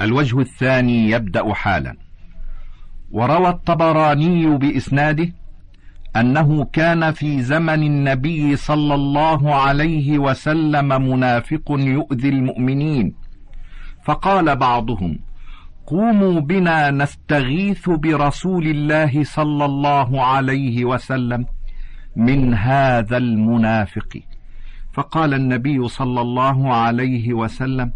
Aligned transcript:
الوجه 0.00 0.40
الثاني 0.40 1.10
يبدأ 1.10 1.54
حالا. 1.54 1.96
وروى 3.10 3.48
الطبراني 3.48 4.58
بإسناده 4.58 5.32
أنه 6.16 6.64
كان 6.64 7.12
في 7.12 7.42
زمن 7.42 7.82
النبي 7.82 8.56
صلى 8.56 8.94
الله 8.94 9.54
عليه 9.54 10.18
وسلم 10.18 10.88
منافق 10.88 11.62
يؤذي 11.70 12.28
المؤمنين. 12.28 13.14
فقال 14.04 14.56
بعضهم 14.56 15.18
قوموا 15.86 16.40
بنا 16.40 16.90
نستغيث 16.90 17.90
برسول 17.90 18.66
الله 18.66 19.24
صلى 19.24 19.64
الله 19.64 20.24
عليه 20.24 20.84
وسلم 20.84 21.46
من 22.16 22.54
هذا 22.54 23.16
المنافق. 23.16 24.20
فقال 24.92 25.34
النبي 25.34 25.88
صلى 25.88 26.20
الله 26.20 26.74
عليه 26.74 27.34
وسلم 27.34 27.92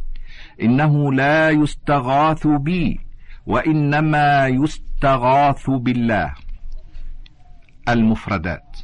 إنه 0.62 1.12
لا 1.12 1.50
يستغاث 1.50 2.46
بي 2.46 3.00
وإنما 3.46 4.46
يستغاث 4.46 5.70
بالله. 5.70 6.34
المفردات. 7.88 8.76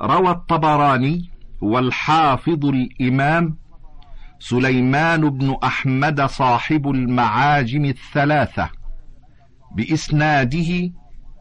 روى 0.00 0.30
الطبراني 0.30 1.30
والحافظ 1.60 2.66
الإمام 2.66 3.56
سليمان 4.38 5.30
بن 5.30 5.56
أحمد 5.64 6.20
صاحب 6.22 6.90
المعاجم 6.90 7.84
الثلاثة 7.84 8.70
بإسناده 9.76 10.92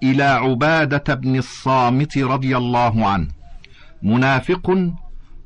إلى 0.03 0.23
عبادة 0.23 1.15
بن 1.15 1.35
الصامت 1.35 2.17
رضي 2.17 2.57
الله 2.57 3.07
عنه. 3.07 3.27
منافق 4.03 4.93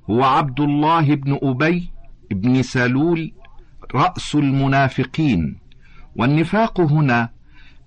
هو 0.10 0.24
عبد 0.24 0.60
الله 0.60 1.16
بن 1.16 1.40
أبي 1.44 1.92
بن 2.32 2.62
سلول 2.62 3.32
رأس 3.96 4.36
المنافقين. 4.36 5.60
والنفاق 6.16 6.82
هنا 6.82 7.30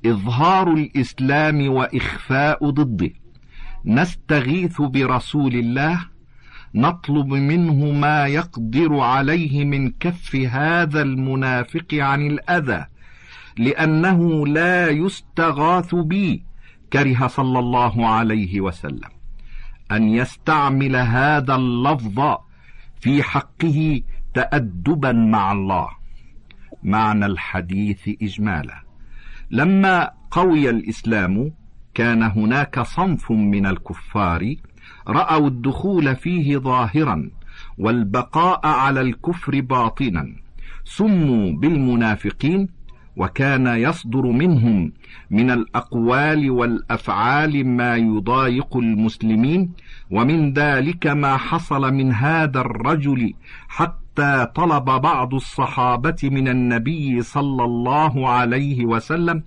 إظهار 0.07 0.73
الإسلام 0.73 1.69
وإخفاء 1.69 2.71
ضده. 2.71 3.11
نستغيث 3.85 4.83
برسول 4.83 5.55
الله 5.55 6.13
نطلب 6.75 7.27
منه 7.27 7.93
ما 7.93 8.27
يقدر 8.27 9.01
عليه 9.01 9.65
من 9.65 9.91
كف 9.91 10.37
هذا 10.37 11.03
المنافق 11.03 11.95
عن 11.95 12.27
الأذى 12.27 12.87
لأنه 13.59 14.47
لا 14.47 14.89
يستغاث 14.89 15.95
بي 15.95 16.45
كره 16.93 17.27
صلى 17.27 17.59
الله 17.59 18.09
عليه 18.09 18.61
وسلم. 18.61 19.11
أن 19.93 20.09
يستعمل 20.09 20.97
هذا 20.97 21.55
اللفظ 21.55 22.37
في 23.01 23.23
حقه 23.23 24.01
تادبا 24.35 25.13
مع 25.13 25.53
الله. 25.53 25.89
معنى 26.83 27.27
الحديث 27.27 28.09
إجمالا. 28.23 28.83
لما 29.51 30.11
قوي 30.31 30.71
الإسلام 30.71 31.53
كان 31.95 32.23
هناك 32.23 32.81
صنف 32.81 33.33
من 33.33 33.67
الكفار 33.67 34.55
رأوا 35.09 35.49
الدخول 35.49 36.17
فيه 36.17 36.59
ظاهرا 36.59 37.31
والبقاء 37.79 38.67
على 38.67 39.01
الكفر 39.01 39.61
باطنا. 39.61 40.35
سموا 40.85 41.53
بالمنافقين 41.53 42.69
وكان 43.17 43.67
يصدر 43.67 44.27
منهم 44.27 44.93
من 45.31 45.51
الأقوال 45.51 46.51
والأفعال 46.51 47.67
ما 47.67 47.97
يضايق 47.97 48.77
المسلمين 48.77 49.73
ومن 50.11 50.53
ذلك 50.53 51.07
ما 51.07 51.37
حصل 51.37 51.95
من 51.95 52.13
هذا 52.13 52.61
الرجل 52.61 53.35
حتى 53.69 54.02
طلب 54.55 54.85
بعض 54.85 55.35
الصحابة 55.35 56.17
من 56.23 56.49
النبي 56.49 57.23
صلى 57.23 57.65
الله 57.65 58.29
عليه 58.29 58.85
وسلم 58.87 59.43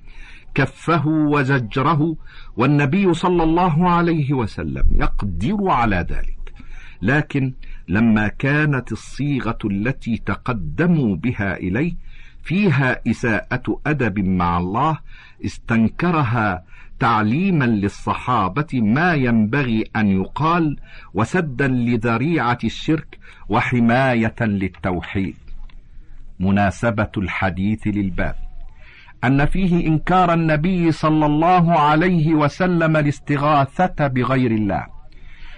كفه 0.56 1.08
وزجره 1.08 2.16
والنبي 2.58 3.14
صلى 3.14 3.44
الله 3.44 3.90
عليه 3.90 4.34
وسلم 4.34 4.84
يقدر 4.92 5.58
على 5.72 5.96
ذلك. 6.10 6.54
لكن 7.02 7.54
لما 7.88 8.28
كانت 8.28 8.92
الصيغة 8.92 9.58
التي 9.66 10.18
تقدموا 10.26 11.16
بها 11.16 11.58
إليه 11.58 11.96
فيها 12.44 13.02
إساءة 13.08 13.82
أدب 13.88 14.20
مع 14.20 14.58
الله 14.58 14.98
استنكرها 15.46 16.64
تعليما 17.00 17.66
للصحابة 17.66 18.68
ما 18.74 19.14
ينبغي 19.14 19.84
أن 19.96 20.08
يقال 20.08 20.78
وسدا 21.14 21.68
لذريعة 21.68 22.58
الشرك 22.64 23.20
وحماية 23.50 24.36
للتوحيد. 24.42 25.36
مناسبة 26.40 27.12
الحديث 27.18 27.88
للباب. 27.88 28.36
أن 29.24 29.46
فيه 29.46 29.88
إنكار 29.88 30.34
النبي 30.34 30.92
صلى 30.92 31.26
الله 31.26 31.80
عليه 31.80 32.34
وسلم 32.34 32.98
الاستغاثة 32.98 34.08
بغير 34.08 34.52
الله. 34.52 34.86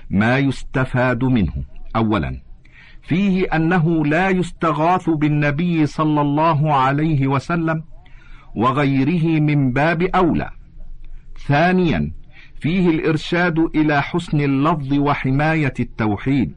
ما 0.09 0.37
يستفاد 0.37 1.23
منه. 1.23 1.53
اولا 1.95 2.41
فيه 3.01 3.45
أنه 3.55 4.05
لا 4.05 4.29
يستغاث 4.29 5.09
بالنبي 5.09 5.85
صلى 5.85 6.21
الله 6.21 6.73
عليه 6.73 7.27
وسلم 7.27 7.83
وغيره 8.55 9.39
من 9.39 9.71
باب 9.71 10.01
أولى. 10.01 10.56
ثانيا 11.45 12.11
فيه 12.59 12.89
الإرشاد 12.89 13.59
إلى 13.59 14.01
حسن 14.01 14.41
اللفظ 14.41 14.93
وحماية 14.93 15.73
التوحيد. 15.79 16.53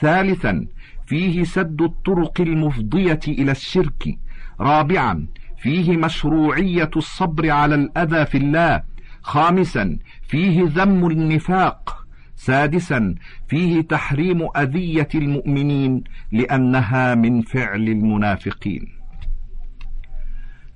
ثالثا 0.00 0.66
فيه 1.06 1.44
سد 1.44 1.82
الطرق 1.82 2.40
المفضية 2.40 3.20
إلى 3.28 3.50
الشرك. 3.50 4.18
رابعا 4.60 5.26
فيه 5.58 5.96
مشروعية 5.96 6.90
الصبر 6.96 7.50
على 7.50 7.74
الأذى 7.74 8.26
في 8.26 8.38
الله. 8.38 8.82
خامسا 9.22 9.98
فيه 10.22 10.62
ذم 10.66 11.06
النفاق. 11.10 12.06
سادسا 12.36 13.14
فيه 13.48 13.80
تحريم 13.80 14.48
أذية 14.56 15.08
المؤمنين 15.14 16.04
لأنها 16.32 17.14
من 17.14 17.42
فعل 17.42 17.88
المنافقين. 17.88 18.88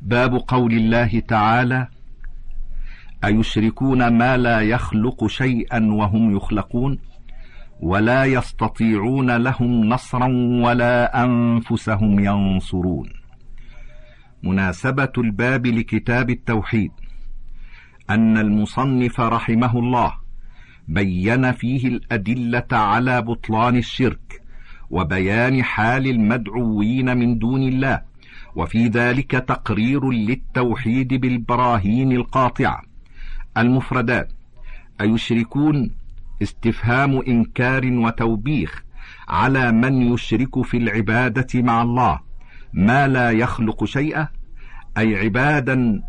باب 0.02 0.34
قول 0.48 0.72
الله 0.72 1.20
تعالى 1.20 1.88
أيشركون 3.24 4.08
ما 4.18 4.36
لا 4.36 4.60
يخلق 4.60 5.26
شيئا 5.26 5.92
وهم 5.92 6.36
يخلقون 6.36 6.98
ولا 7.80 8.24
يستطيعون 8.24 9.36
لهم 9.36 9.84
نصرا 9.84 10.26
ولا 10.64 11.24
أنفسهم 11.24 12.20
ينصرون. 12.20 13.08
مناسبة 14.42 15.12
الباب 15.18 15.66
لكتاب 15.66 16.30
التوحيد. 16.30 16.90
أن 18.10 18.38
المصنف 18.38 19.20
رحمه 19.20 19.78
الله 19.78 20.12
بين 20.88 21.52
فيه 21.52 21.88
الأدلة 21.88 22.66
على 22.72 23.22
بطلان 23.22 23.76
الشرك 23.76 24.42
وبيان 24.90 25.62
حال 25.62 26.06
المدعوين 26.06 27.16
من 27.16 27.38
دون 27.38 27.62
الله 27.62 28.02
وفي 28.56 28.88
ذلك 28.88 29.30
تقرير 29.30 30.10
للتوحيد 30.10 31.14
بالبراهين 31.14 32.12
القاطعة. 32.12 32.89
المفردات. 33.58 34.32
أيشركون 35.00 35.90
استفهام 36.42 37.22
إنكار 37.28 37.86
وتوبيخ 37.92 38.84
على 39.28 39.72
من 39.72 40.12
يشرك 40.12 40.62
في 40.62 40.76
العبادة 40.76 41.62
مع 41.62 41.82
الله 41.82 42.20
ما 42.72 43.08
لا 43.08 43.30
يخلق 43.30 43.84
شيئا 43.84 44.28
أي 44.98 45.16
عبادا 45.16 46.02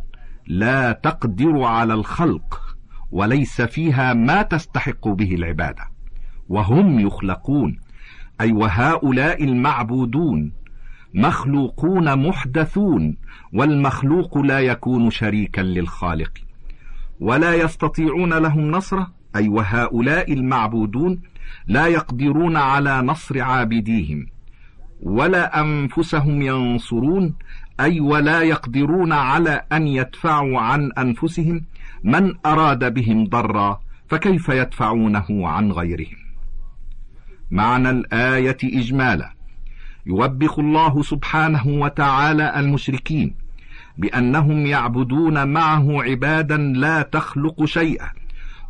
لا 0.48 0.92
تقدر 0.92 1.64
على 1.64 1.94
الخلق 1.94 2.78
وليس 3.12 3.62
فيها 3.62 4.14
ما 4.14 4.42
تستحق 4.42 5.08
به 5.08 5.36
العبادة. 5.36 5.88
وهم 6.50 7.00
يخلقون 7.00 7.80
أي 8.42 8.52
وهؤلاء 8.52 9.44
المعبودون 9.44 10.54
مخلوقون 11.14 12.28
محدثون 12.28 13.18
والمخلوق 13.54 14.38
لا 14.38 14.60
يكون 14.60 15.10
شريكا 15.10 15.62
للخالق 15.62 16.32
ولا 17.22 17.56
يستطيعون 17.56 18.34
لهم 18.34 18.72
نصره 18.72 19.12
أي 19.36 19.48
وهؤلاء 19.50 20.34
المعبودون 20.34 21.22
لا 21.68 21.88
يقدرون 21.88 22.58
على 22.58 23.02
نصر 23.02 23.42
عابديهم 23.42 24.28
ولا 25.02 25.62
أنفسهم 25.62 26.42
ينصرون 26.42 27.36
أي 27.80 28.00
ولا 28.00 28.42
يقدرون 28.42 29.14
على 29.14 29.62
أن 29.72 29.88
يدفعوا 29.88 30.60
عن 30.60 30.92
أنفسهم 30.98 31.62
من 32.04 32.34
أراد 32.46 32.94
بهم 32.94 33.26
ضرا 33.26 33.82
فكيف 34.08 34.50
يدفعونه 34.50 35.48
عن 35.48 35.72
غيرهم؟ 35.72 36.18
معنى 37.52 37.90
الآية 37.90 38.58
إجمالا 38.64 39.34
يوبخ 40.06 40.60
الله 40.60 41.02
سبحانه 41.02 41.68
وتعالى 41.68 42.60
المشركين 42.60 43.41
بأنهم 43.98 44.66
يعبدون 44.66 45.48
معه 45.48 46.04
عبادا 46.04 46.58
لا 46.58 47.02
تخلق 47.02 47.66
شيئا 47.66 48.10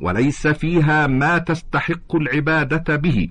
وليس 0.01 0.47
فيها 0.47 1.07
ما 1.07 1.37
تستحق 1.37 2.15
العبادة 2.15 2.95
به 2.95 3.29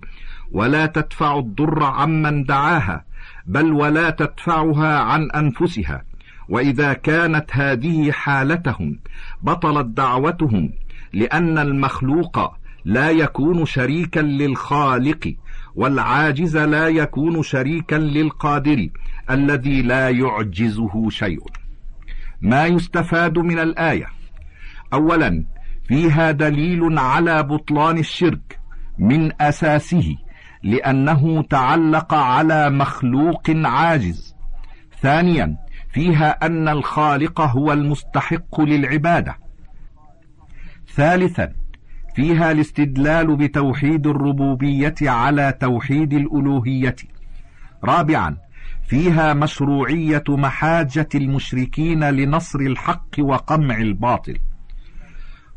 ولا 0.53 0.87
تدفع 0.87 1.39
الضر 1.39 1.83
عمن 1.83 2.45
دعاها 2.45 3.05
بل 3.47 3.73
ولا 3.73 4.11
تدفعها 4.11 4.99
عن 4.99 5.31
أنفسها. 5.31 6.03
وإذا 6.49 6.93
كانت 6.93 7.51
هذه 7.53 8.13
حالتهم 8.13 8.99
بطلت 9.43 9.87
دعوتهم 9.87 10.73
لأن 11.13 11.59
المخلوق 11.59 12.53
لا 12.85 13.11
يكون 13.11 13.67
شريكا 13.67 14.21
للخالق 14.21 15.35
والعاجز 15.75 16.57
لا 16.57 16.89
يكون 16.89 17.43
شريكا 17.43 17.97
للقادر 17.97 18.89
الذي 19.31 19.83
لا 19.83 20.09
يعجزه 20.09 21.11
شيء. 21.11 21.41
ما 22.41 22.67
يستفاد 22.67 23.39
من 23.39 23.59
الآية. 23.59 24.07
اولا 24.93 25.45
فيها 25.85 26.31
دليل 26.31 26.99
على 26.99 27.43
بطلان 27.43 27.99
الشرك 27.99 28.59
من 28.99 29.43
أساسه 29.43 30.17
لأنه 30.63 31.43
تعلق 31.43 32.15
على 32.15 32.71
مخلوق 32.71 33.51
عاجز. 33.51 34.37
ثانيا 35.03 35.57
فيها 35.93 36.47
أن 36.47 36.69
الخالق 36.69 37.41
هو 37.41 37.73
المستحق 37.73 38.61
للعبادة. 38.61 39.37
ثالثا 40.95 41.53
فيها 42.15 42.51
الاستدلال 42.53 43.37
بتوحيد 43.37 44.07
الربوبية 44.07 44.95
على 45.03 45.55
توحيد 45.61 46.13
الألوهية. 46.13 46.97
رابعا 47.85 48.37
فيها 48.91 49.35
مشروعية 49.35 50.25
محاجة 50.29 51.09
المشركين 51.15 52.05
لنصر 52.05 52.59
الحق 52.59 53.15
وقمع 53.19 53.79
الباطل. 53.79 54.39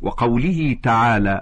وقوله 0.02 0.78
تعالى 0.84 1.42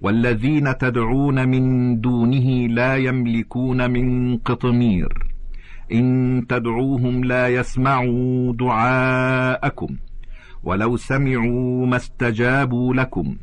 والذين 0.00 0.78
تدعون 0.78 1.48
من 1.48 2.00
دونه 2.00 2.68
لا 2.68 2.96
يملكون 2.96 3.90
من 3.90 4.36
قطمير. 4.36 5.26
إن 5.92 6.46
تدعوهم 6.48 7.24
لا 7.24 7.48
يسمعوا 7.48 8.52
دعاءكم. 8.52 9.96
ولو 10.62 10.96
سمعوا 10.96 11.86
ما 11.86 11.96
استجابوا 11.96 12.94
لكم. 12.94 13.36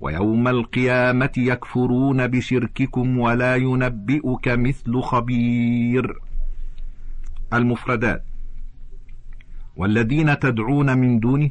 ويوم 0.00 0.48
القيامة 0.48 1.32
يكفرون 1.36 2.26
بشرككم 2.26 3.18
ولا 3.18 3.56
ينبئك 3.56 4.48
مثل 4.48 5.00
خبير. 5.00 6.27
المفردات. 7.52 8.24
والذين 9.76 10.38
تدعون 10.38 10.98
من 10.98 11.20
دونه 11.20 11.50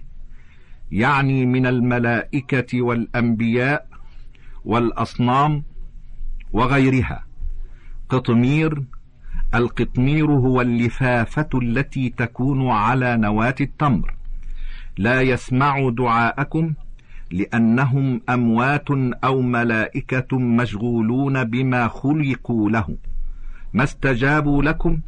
يعني 0.91 1.45
من 1.45 1.65
الملائكة 1.65 2.81
والأنبياء 2.81 3.87
والأصنام 4.65 5.63
وغيرها. 6.53 7.23
قطمير 8.09 8.83
القطمير 9.55 10.31
هو 10.31 10.61
اللفافة 10.61 11.49
التي 11.55 12.09
تكون 12.09 12.69
على 12.69 13.17
نواة 13.17 13.55
التمر. 13.61 14.15
لا 14.97 15.21
يسمع 15.21 15.89
دعاءكم 15.89 16.73
لأنهم 17.31 18.21
أموات 18.29 18.89
أو 19.23 19.41
ملائكة 19.41 20.39
مشغولون 20.39 21.43
بما 21.43 21.87
خلقوا 21.87 22.69
له 22.69 22.97
ما 23.73 23.83
استجابوا 23.83 24.63
لكم؟ 24.63 24.99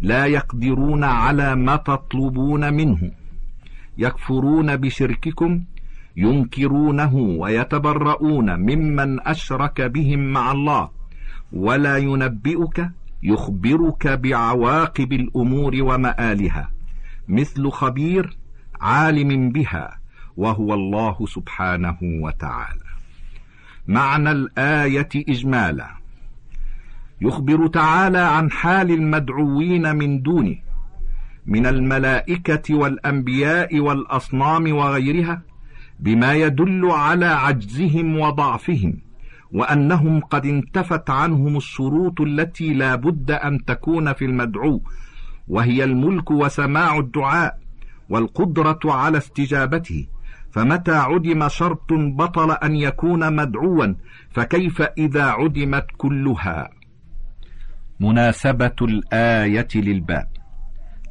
لا 0.00 0.26
يقدرون 0.26 1.04
على 1.04 1.56
ما 1.56 1.76
تطلبون 1.76 2.72
منه. 2.74 3.10
يكفرون 3.98 4.76
بشرككم 4.76 5.64
ينكرونه 6.16 7.14
ويتبرؤون 7.14 8.56
ممن 8.56 9.20
أشرك 9.20 9.80
بهم 9.80 10.18
مع 10.18 10.52
الله. 10.52 10.90
ولا 11.52 11.96
ينبئك 11.96 12.90
يخبرك 13.22 14.06
بعواقب 14.06 15.12
الأمور 15.12 15.72
ومآلها. 15.80 16.70
مثل 17.28 17.70
خبير 17.70 18.36
عالم 18.80 19.50
بها 19.50 19.98
وهو 20.36 20.74
الله 20.74 21.26
سبحانه 21.26 21.98
وتعالى. 22.02 22.86
معنى 23.88 24.30
الآية 24.30 25.08
اجمالا. 25.14 26.05
يخبر 27.20 27.66
تعالى 27.66 28.18
عن 28.18 28.50
حال 28.50 28.90
المدعوين 28.90 29.96
من 29.96 30.22
دونه 30.22 30.56
من 31.46 31.66
الملائكة 31.66 32.74
والأنبياء 32.74 33.78
والأصنام 33.80 34.72
وغيرها 34.76 35.42
بما 36.00 36.34
يدل 36.34 36.90
على 36.90 37.26
عجزهم 37.26 38.18
وضعفهم 38.20 38.94
وأنهم 39.52 40.20
قد 40.20 40.46
انتفت 40.46 41.10
عنهم 41.10 41.56
الشروط 41.56 42.20
التي 42.20 42.74
لا 42.74 42.94
بد 42.94 43.30
أن 43.30 43.64
تكون 43.64 44.12
في 44.12 44.24
المدعو 44.24 44.82
وهي 45.48 45.84
الملك 45.84 46.30
وسماع 46.30 46.98
الدعاء 46.98 47.58
والقدرة 48.08 48.80
على 48.84 49.18
استجابته. 49.18 50.06
فمتى 50.50 50.94
عدم 50.94 51.48
شرط 51.48 51.92
بطل 51.92 52.50
أن 52.50 52.76
يكون 52.76 53.36
مدعوا 53.36 53.94
فكيف 54.30 54.82
إذا 54.82 55.24
عدمت 55.24 55.86
كلها؟ 55.96 56.75
مناسبة 58.00 58.76
الآية 58.82 59.68
للباب. 59.74 60.28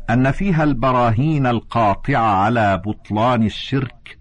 أن 0.10 0.32
فيها 0.32 0.64
البراهين 0.64 1.48
القاطعه 1.48 2.36
على 2.44 2.82
بطلان 2.86 3.44
الشرك 3.44 4.20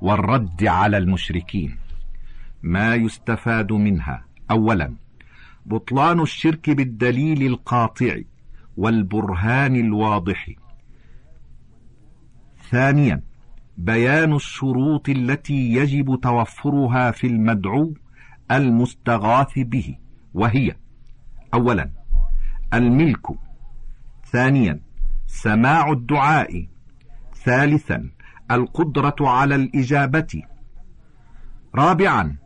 والرد 0.00 0.64
على 0.64 0.98
المشركين. 0.98 1.78
ما 2.62 2.94
يستفاد 2.94 3.72
منها. 3.72 4.24
اولا 4.50 4.94
بطلان 5.66 6.20
الشرك 6.20 6.70
بالدليل 6.70 7.46
القاطع 7.46 8.16
والبرهان 8.76 9.76
الواضح. 9.76 10.50
ثانيا 12.70 13.22
بيان 13.76 14.34
الشروط 14.34 15.08
التي 15.08 15.72
يجب 15.72 16.20
توفرها 16.22 17.10
في 17.10 17.26
المدعو 17.26 17.94
المستغاث 18.50 19.52
به 19.56 19.96
وهي 20.34 20.76
اولا 21.54 22.01
الملك. 22.74 23.26
ثانيا 24.32 24.80
سماع 25.26 25.92
الدعاء. 25.92 26.66
ثالثا 27.44 28.10
القدرة 28.50 29.16
على 29.20 29.54
الإجابة. 29.54 30.42
رابعا 31.74 32.36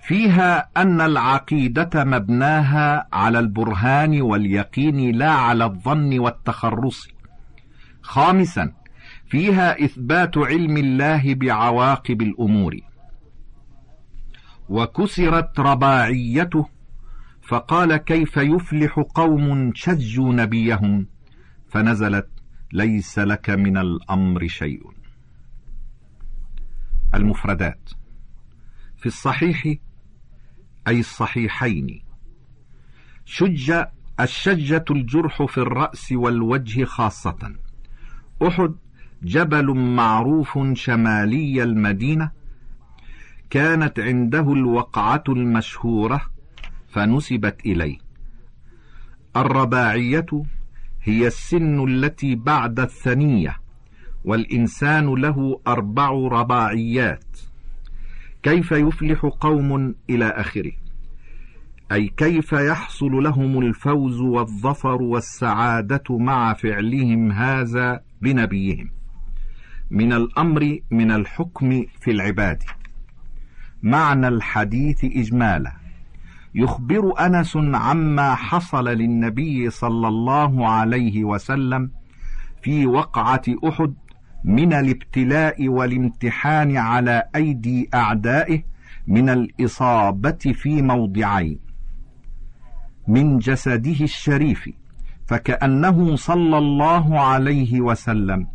فيها 0.00 0.68
أن 0.76 1.00
العقيدة 1.00 2.04
مبناها 2.04 3.08
على 3.12 3.38
البرهان 3.38 4.20
واليقين 4.20 5.14
لا 5.18 5.30
على 5.30 5.64
الظن 5.64 6.18
والتخرص. 6.18 7.08
خامسا 8.02 8.72
فيها 9.26 9.84
إثبات 9.84 10.38
علم 10.38 10.76
الله 10.76 11.34
بعواقب 11.34 12.22
الأمور. 12.22 12.76
وكسرت 14.68 15.60
رباعيته. 15.60 16.75
فقال 17.46 17.96
كيف 17.96 18.36
يفلح 18.36 18.98
قوم 19.14 19.72
شجوا 19.74 20.32
نبيهم؟ 20.32 21.06
فنزلت 21.68 22.28
ليس 22.72 23.18
لك 23.18 23.50
من 23.50 23.76
الأمر 23.76 24.46
شيء. 24.46 24.82
المفردات 27.14 27.90
في 28.96 29.06
الصحيح 29.06 29.66
أي 30.88 31.00
الصحيحين 31.00 32.02
شج 33.24 33.84
الشجة 34.20 34.84
الجرح 34.90 35.42
في 35.42 35.58
الرأس 35.58 36.12
والوجه 36.12 36.84
خاصة. 36.84 37.54
أحد 38.42 38.74
جبل 39.22 39.74
معروف 39.74 40.58
شمالي 40.72 41.62
المدينة 41.62 42.30
كانت 43.50 44.00
عنده 44.00 44.52
الوقعة 44.52 45.24
المشهورة 45.28 46.35
فنسبت 46.88 47.66
إليه. 47.66 47.98
الرباعية 49.36 50.26
هي 51.02 51.26
السن 51.26 51.84
التي 51.88 52.34
بعد 52.34 52.80
الثنية 52.80 53.56
والإنسان 54.24 55.14
له 55.14 55.60
أربع 55.66 56.10
رباعيات. 56.10 57.38
كيف 58.42 58.72
يفلح 58.72 59.26
قوم 59.40 59.94
إلى 60.10 60.28
آخره؟ 60.28 60.72
أي 61.92 62.08
كيف 62.08 62.52
يحصل 62.52 63.10
لهم 63.10 63.58
الفوز 63.58 64.20
والظفر 64.20 65.02
والسعادة 65.02 66.18
مع 66.18 66.54
فعلهم 66.54 67.32
هذا 67.32 68.00
بنبيهم؟ 68.22 68.90
من 69.90 70.12
الأمر 70.12 70.78
من 70.90 71.10
الحكم 71.10 71.84
في 72.00 72.10
العباد. 72.10 72.62
معنى 73.82 74.28
الحديث 74.28 75.04
اجمالا. 75.04 75.85
يخبر 76.56 77.26
أنس 77.26 77.56
عما 77.56 78.34
حصل 78.34 78.88
للنبي 78.88 79.70
صلى 79.70 80.08
الله 80.08 80.68
عليه 80.68 81.24
وسلم 81.24 81.90
في 82.62 82.86
وقعة 82.86 83.42
أحد 83.68 83.94
من 84.44 84.72
الابتلاء 84.72 85.68
والامتحان 85.68 86.76
على 86.76 87.22
أيدي 87.36 87.88
أعدائه 87.94 88.62
من 89.06 89.28
الإصابة 89.28 90.52
في 90.54 90.82
موضعين. 90.82 91.58
من 93.08 93.38
جسده 93.38 94.04
الشريف 94.04 94.68
فكأنه 95.26 96.16
صلى 96.16 96.58
الله 96.58 97.20
عليه 97.20 97.80
وسلم 97.80 98.46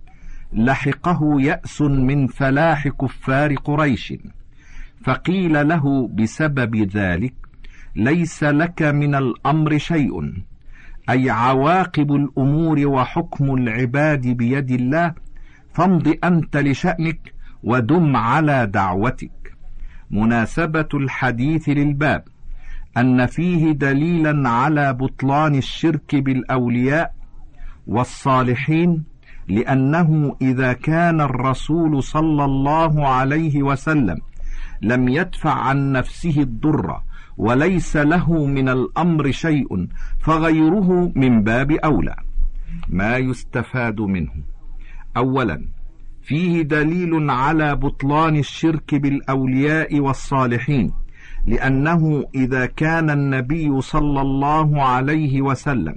لحقه 0.53 1.41
يأس 1.41 1.81
من 1.81 2.27
فلاح 2.27 2.87
كفار 2.87 3.55
قريش 3.55 4.13
فقيل 5.03 5.67
له 5.67 6.07
بسبب 6.07 6.75
ذلك 6.75 7.33
ليس 7.95 8.43
لك 8.43 8.81
من 8.81 9.15
الأمر 9.15 9.77
شيء 9.77 10.33
أي 11.09 11.29
عواقب 11.29 12.11
الأمور 12.15 12.87
وحكم 12.87 13.53
العباد 13.53 14.27
بيد 14.27 14.71
الله 14.71 15.13
فامض 15.73 16.15
أنت 16.23 16.57
لشأنك 16.57 17.33
ودم 17.63 18.15
على 18.15 18.67
دعوتك. 18.67 19.31
مناسبة 20.11 20.87
الحديث 20.93 21.69
للباب 21.69 22.23
أن 22.97 23.25
فيه 23.25 23.71
دليلا 23.71 24.49
على 24.49 24.93
بطلان 24.93 25.55
الشرك 25.55 26.15
بالأولياء 26.15 27.13
والصالحين 27.87 29.03
لأنه 29.47 30.35
إذا 30.41 30.73
كان 30.73 31.21
الرسول 31.21 32.03
صلى 32.03 32.45
الله 32.45 33.07
عليه 33.07 33.63
وسلم 33.63 34.17
لم 34.81 35.09
يدفع 35.09 35.53
عن 35.53 35.91
نفسه 35.91 36.41
الضر 36.41 37.01
وليس 37.37 37.97
له 37.97 38.45
من 38.45 38.69
الأمر 38.69 39.31
شيء 39.31 39.87
فغيره 40.19 41.11
من 41.15 41.43
باب 41.43 41.71
أولى. 41.71 42.15
ما 42.89 43.17
يستفاد 43.17 44.01
منه؟ 44.01 44.31
أولا 45.17 45.65
فيه 46.21 46.61
دليل 46.61 47.29
على 47.29 47.75
بطلان 47.75 48.35
الشرك 48.35 48.95
بالأولياء 48.95 49.99
والصالحين 49.99 50.91
لأنه 51.47 52.23
إذا 52.35 52.65
كان 52.65 53.09
النبي 53.09 53.81
صلى 53.81 54.21
الله 54.21 54.83
عليه 54.83 55.41
وسلم 55.41 55.95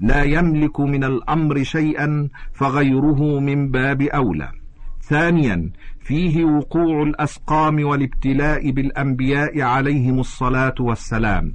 لا 0.00 0.22
يملك 0.22 0.80
من 0.80 1.04
الأمر 1.04 1.62
شيئا 1.62 2.28
فغيره 2.52 3.40
من 3.40 3.70
باب 3.70 4.02
أولى. 4.02 4.63
ثانيا 5.08 5.70
فيه 6.00 6.44
وقوع 6.44 7.02
الأسقام 7.02 7.84
والابتلاء 7.84 8.70
بالأنبياء 8.70 9.60
عليهم 9.60 10.20
الصلاة 10.20 10.74
والسلام. 10.80 11.54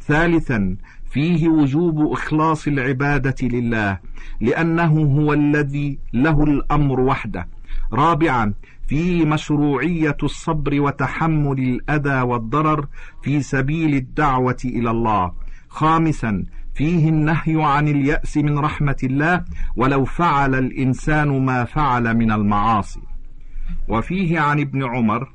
ثالثا 0.00 0.76
فيه 1.10 1.48
وجوب 1.48 2.12
إخلاص 2.12 2.66
العبادة 2.66 3.34
لله 3.42 3.98
لأنه 4.40 4.92
هو 5.02 5.32
الذي 5.32 5.98
له 6.12 6.44
الأمر 6.44 7.00
وحده. 7.00 7.48
رابعا 7.92 8.54
فيه 8.86 9.24
مشروعية 9.24 10.16
الصبر 10.22 10.80
وتحمل 10.80 11.58
الأذى 11.58 12.20
والضرر 12.20 12.86
في 13.22 13.40
سبيل 13.40 13.94
الدعوة 13.94 14.56
إلى 14.64 14.90
الله. 14.90 15.32
خامسا 15.68 16.44
فيه 16.76 17.08
النهي 17.08 17.64
عن 17.64 17.88
اليأس 17.88 18.36
من 18.36 18.58
رحمة 18.58 18.96
الله 19.02 19.44
ولو 19.76 20.04
فعل 20.04 20.54
الإنسان 20.54 21.44
ما 21.44 21.64
فعل 21.64 22.16
من 22.16 22.32
المعاصي. 22.32 23.00
وفيه 23.88 24.40
عن 24.40 24.60
ابن 24.60 24.84
عمر 24.84 25.28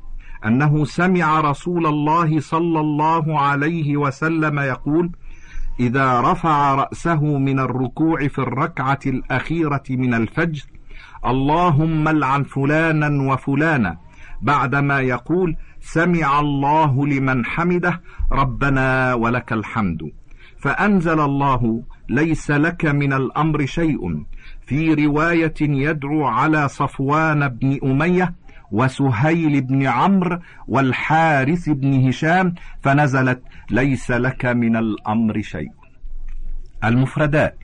أنه 0.45 0.85
سمع 0.85 1.39
رسول 1.41 1.85
الله 1.85 2.39
صلى 2.39 2.79
الله 2.79 3.39
عليه 3.39 3.97
وسلم 3.97 4.59
يقول 4.59 5.11
إذا 5.79 6.21
رفع 6.21 6.75
رأسه 6.75 7.37
من 7.37 7.59
الركوع 7.59 8.27
في 8.27 8.39
الركعة 8.39 8.99
الأخيرة 9.05 9.83
من 9.89 10.13
الفجر 10.13 10.65
اللهم 11.25 12.09
لعن 12.09 12.43
فلانا 12.43 13.33
وفلانا 13.33 13.97
بعدما 14.41 14.99
يقول 14.99 15.55
سمع 15.79 16.39
الله 16.39 17.07
لمن 17.07 17.45
حمده 17.45 18.01
ربنا 18.31 19.13
ولك 19.13 19.53
الحمد 19.53 20.11
فأنزل 20.61 21.19
الله 21.19 21.83
ليس 22.09 22.51
لك 22.51 22.85
من 22.85 23.13
الأمر 23.13 23.65
شيء. 23.65 24.25
في 24.65 24.93
رواية 24.93 25.53
يدعو 25.61 26.25
على 26.25 26.67
صفوان 26.67 27.47
بن 27.47 27.79
أمية 27.83 28.33
وسهيل 28.71 29.61
بن 29.61 29.87
عمرو 29.87 30.39
والحارث 30.67 31.69
بن 31.69 32.07
هشام 32.07 32.53
فنزلت 32.81 33.41
ليس 33.69 34.11
لك 34.11 34.45
من 34.45 34.75
الأمر 34.75 35.41
شيء. 35.41 35.71
المفردات 36.83 37.57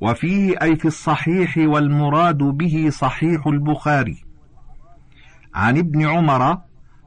وفيه 0.00 0.56
أي 0.62 0.76
في 0.76 0.84
الصحيح 0.84 1.58
والمراد 1.58 2.38
به 2.38 2.90
صحيح 2.90 3.46
البخاري. 3.46 4.24
عن 5.54 5.78
ابن 5.78 6.06
عمر 6.06 6.58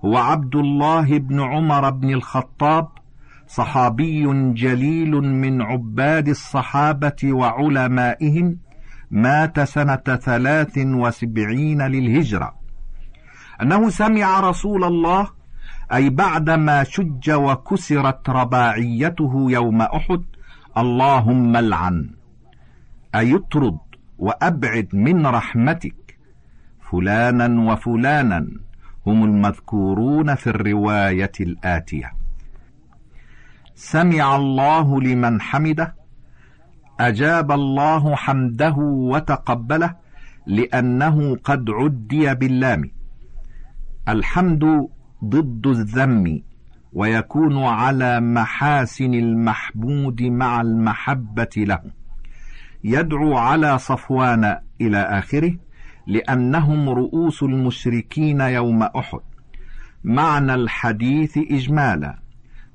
هو 0.05 0.17
عبد 0.17 0.55
الله 0.55 1.17
بن 1.17 1.41
عمر 1.41 1.89
بن 1.89 2.13
الخطاب 2.13 2.87
صحابي 3.55 4.53
جليل 4.53 5.11
من 5.11 5.61
عباد 5.61 6.27
الصحابة 6.27 7.21
وعلمائهم 7.23 8.57
مات 9.11 9.59
سنة 9.59 9.95
ثلاث 9.95 10.77
وسبعين 10.77 11.81
للهجرة. 11.81 12.53
أنه 13.61 13.89
سمع 13.89 14.39
رسول 14.39 14.83
الله 14.83 15.27
أي 15.93 16.09
بعدما 16.09 16.83
شج 16.83 17.31
وكسرت 17.31 18.29
رباعيته 18.29 19.45
يوم 19.49 19.81
أحد 19.81 20.23
اللهم 20.77 21.55
العن 21.55 22.09
أي 23.15 23.35
اطرد 23.35 23.77
وأبعد 24.19 24.87
من 24.93 25.27
رحمتك. 25.27 26.17
فلانا 26.91 27.71
وفلانا 27.71 28.47
هم 29.07 29.23
المذكورون 29.23 30.35
في 30.35 30.47
الرواية 30.47 31.31
الآتية. 31.41 32.22
سمع 33.75 34.35
الله 34.35 35.01
لمن 35.01 35.41
حمده 35.41 35.95
أجاب 36.99 37.51
الله 37.51 38.15
حمده 38.15 38.75
وتقبله 38.77 39.95
لأنه 40.47 41.35
قد 41.43 41.69
عدي 41.69 42.33
باللام. 42.35 42.91
الحمد 44.09 44.87
ضد 45.25 45.67
الذم 45.67 46.41
ويكون 46.93 47.63
على 47.63 48.19
محاسن 48.19 49.13
المحمود 49.13 50.21
مع 50.21 50.61
المحبة 50.61 51.49
له. 51.57 51.81
يدعو 52.83 53.37
على 53.37 53.77
صفوان 53.77 54.57
إلى 54.81 54.97
آخره 54.97 55.55
لأنهم 56.07 56.89
رؤوس 56.89 57.43
المشركين 57.43 58.41
يوم 58.41 58.83
أحد. 58.83 59.19
معنى 60.03 60.53
الحديث 60.53 61.37
اجمالا. 61.37 62.22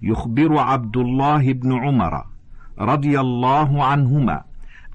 يخبر 0.02 0.58
عبد 0.58 0.96
الله 0.96 1.52
بن 1.52 1.72
عمر 1.72 2.24
رضي 2.78 3.20
الله 3.20 3.84
عنهما 3.84 4.42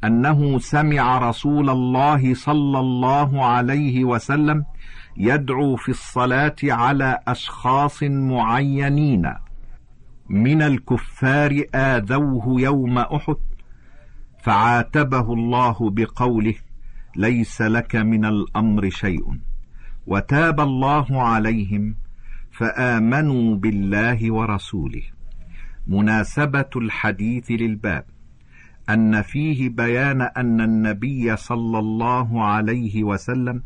أنه 0.03 0.59
سمع 0.59 1.29
رسول 1.29 1.69
الله 1.69 2.33
صلى 2.33 2.79
الله 2.79 3.45
عليه 3.45 4.03
وسلم 4.03 4.65
يدعو 5.17 5.75
في 5.75 5.89
الصلاة 5.89 6.55
على 6.63 7.19
أشخاص 7.27 8.03
معينين 8.03 9.33
من 10.29 10.61
الكفار 10.61 11.63
آذوه 11.75 12.61
يوم 12.61 12.97
أحد 12.97 13.35
فعاتبه 14.43 15.33
الله 15.33 15.75
بقوله 15.79 16.55
ليس 17.15 17.61
لك 17.61 17.95
من 17.95 18.25
الأمر 18.25 18.89
شيء 18.89 19.39
وتاب 20.07 20.59
الله 20.59 21.21
عليهم 21.21 21.95
فآمنوا 22.53 23.55
بالله 23.55 24.33
ورسوله. 24.33 25.03
مناسبة 25.87 26.69
الحديث 26.75 27.51
للباب. 27.51 28.05
أن 28.89 29.21
فيه 29.21 29.69
بيان 29.69 30.21
أن 30.21 30.61
النبي 30.61 31.35
صلى 31.35 31.79
الله 31.79 32.43
عليه 32.45 33.03
وسلم 33.03 33.63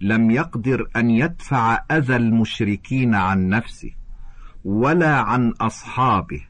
لم 0.00 0.30
يقدر 0.30 0.88
أن 0.96 1.10
يدفع 1.10 1.84
أذى 1.90 2.16
المشركين 2.16 3.14
عن 3.14 3.48
نفسه 3.48 3.90
ولا 4.64 5.14
عن 5.16 5.50
أصحابه 5.60 6.40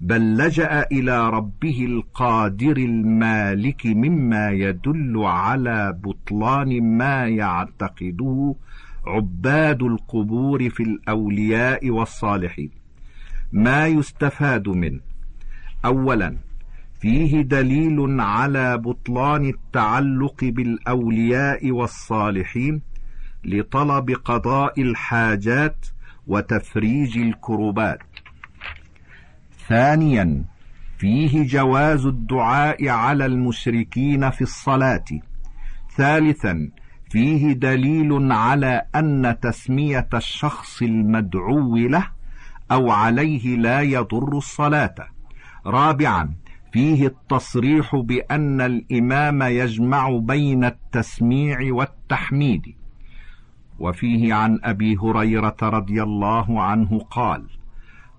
بل 0.00 0.36
لجأ 0.36 0.86
إلى 0.92 1.30
ربه 1.30 1.84
القادر 1.84 2.76
المالك 2.76 3.86
مما 3.86 4.50
يدل 4.50 5.22
على 5.24 5.98
بطلان 6.04 6.96
ما 6.98 7.28
يعتقده 7.28 8.54
عباد 9.06 9.82
القبور 9.82 10.70
في 10.70 10.82
الأولياء 10.82 11.90
والصالحين. 11.90 12.70
ما 13.52 13.86
يستفاد 13.86 14.68
منه 14.68 15.00
اولا 15.84 16.36
فيه 17.00 17.42
دليل 17.42 18.20
على 18.20 18.78
بطلان 18.78 19.44
التعلق 19.44 20.44
بالأولياء 20.44 21.70
والصالحين 21.70 22.82
لطلب 23.44 24.10
قضاء 24.10 24.82
الحاجات 24.82 25.86
وتفريج 26.26 27.18
الكربات 27.18 27.98
ثانيا 29.68 30.44
فيه 30.98 31.46
جواز 31.46 32.06
الدعاء 32.06 32.88
على 32.88 33.26
المشركين 33.26 34.30
في 34.30 34.42
الصلاة. 34.42 35.04
ثالثا 35.96 36.70
فيه 37.10 37.52
دليل 37.52 38.32
على 38.32 38.82
أن 38.94 39.36
تسمية 39.42 40.08
الشخص 40.14 40.82
المدعو 40.82 41.76
له 41.76 42.06
أو 42.72 42.90
عليه 42.90 43.56
لا 43.56 43.80
يضر 43.80 44.36
الصلاة. 44.36 44.94
رابعا 45.66 46.34
فيه 46.72 47.06
التصريح 47.06 47.96
بأن 47.96 48.60
الإمام 48.60 49.42
يجمع 49.42 50.10
بين 50.10 50.64
التسميع 50.64 51.58
والتحميد. 51.74 52.74
وفيه 53.78 54.34
عن 54.34 54.58
أبي 54.64 54.96
هريرة 54.96 55.56
رضي 55.62 56.02
الله 56.02 56.62
عنه 56.62 56.98
قال 57.10 57.44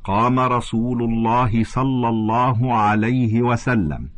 قام 0.04 0.40
رسول 0.40 1.04
الله 1.04 1.64
صلى 1.64 2.10
الله 2.10 2.76
عليه 2.76 3.42
وسلم 3.42 4.10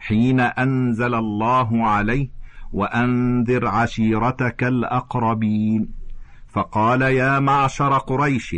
حين 0.00 0.40
أنزل 0.40 1.14
الله 1.14 1.86
عليه 1.86 2.41
وأنذر 2.72 3.66
عشيرتك 3.66 4.64
الأقربين. 4.64 5.88
فقال 6.48 7.02
يا 7.02 7.38
معشر 7.38 7.98
قريش 7.98 8.56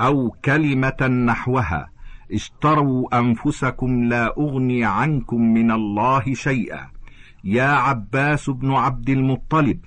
أو 0.00 0.30
كلمة 0.44 1.06
نحوها 1.26 1.88
اشتروا 2.32 3.18
أنفسكم 3.18 4.04
لا 4.04 4.34
أغني 4.38 4.84
عنكم 4.84 5.40
من 5.40 5.70
الله 5.70 6.34
شيئا. 6.34 6.88
يا 7.44 7.68
عباس 7.68 8.50
بن 8.50 8.72
عبد 8.72 9.10
المطلب 9.10 9.80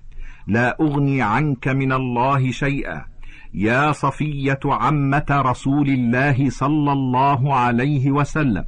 لا 0.48 0.78
أغني 0.82 1.22
عنك 1.22 1.68
من 1.68 1.92
الله 1.92 2.52
شيئا. 2.52 3.06
يا 3.54 3.92
صفية 3.92 4.60
عمة 4.66 5.26
رسول 5.30 5.90
الله 5.90 6.50
صلى 6.50 6.92
الله 6.92 7.56
عليه 7.56 8.12
وسلم 8.12 8.66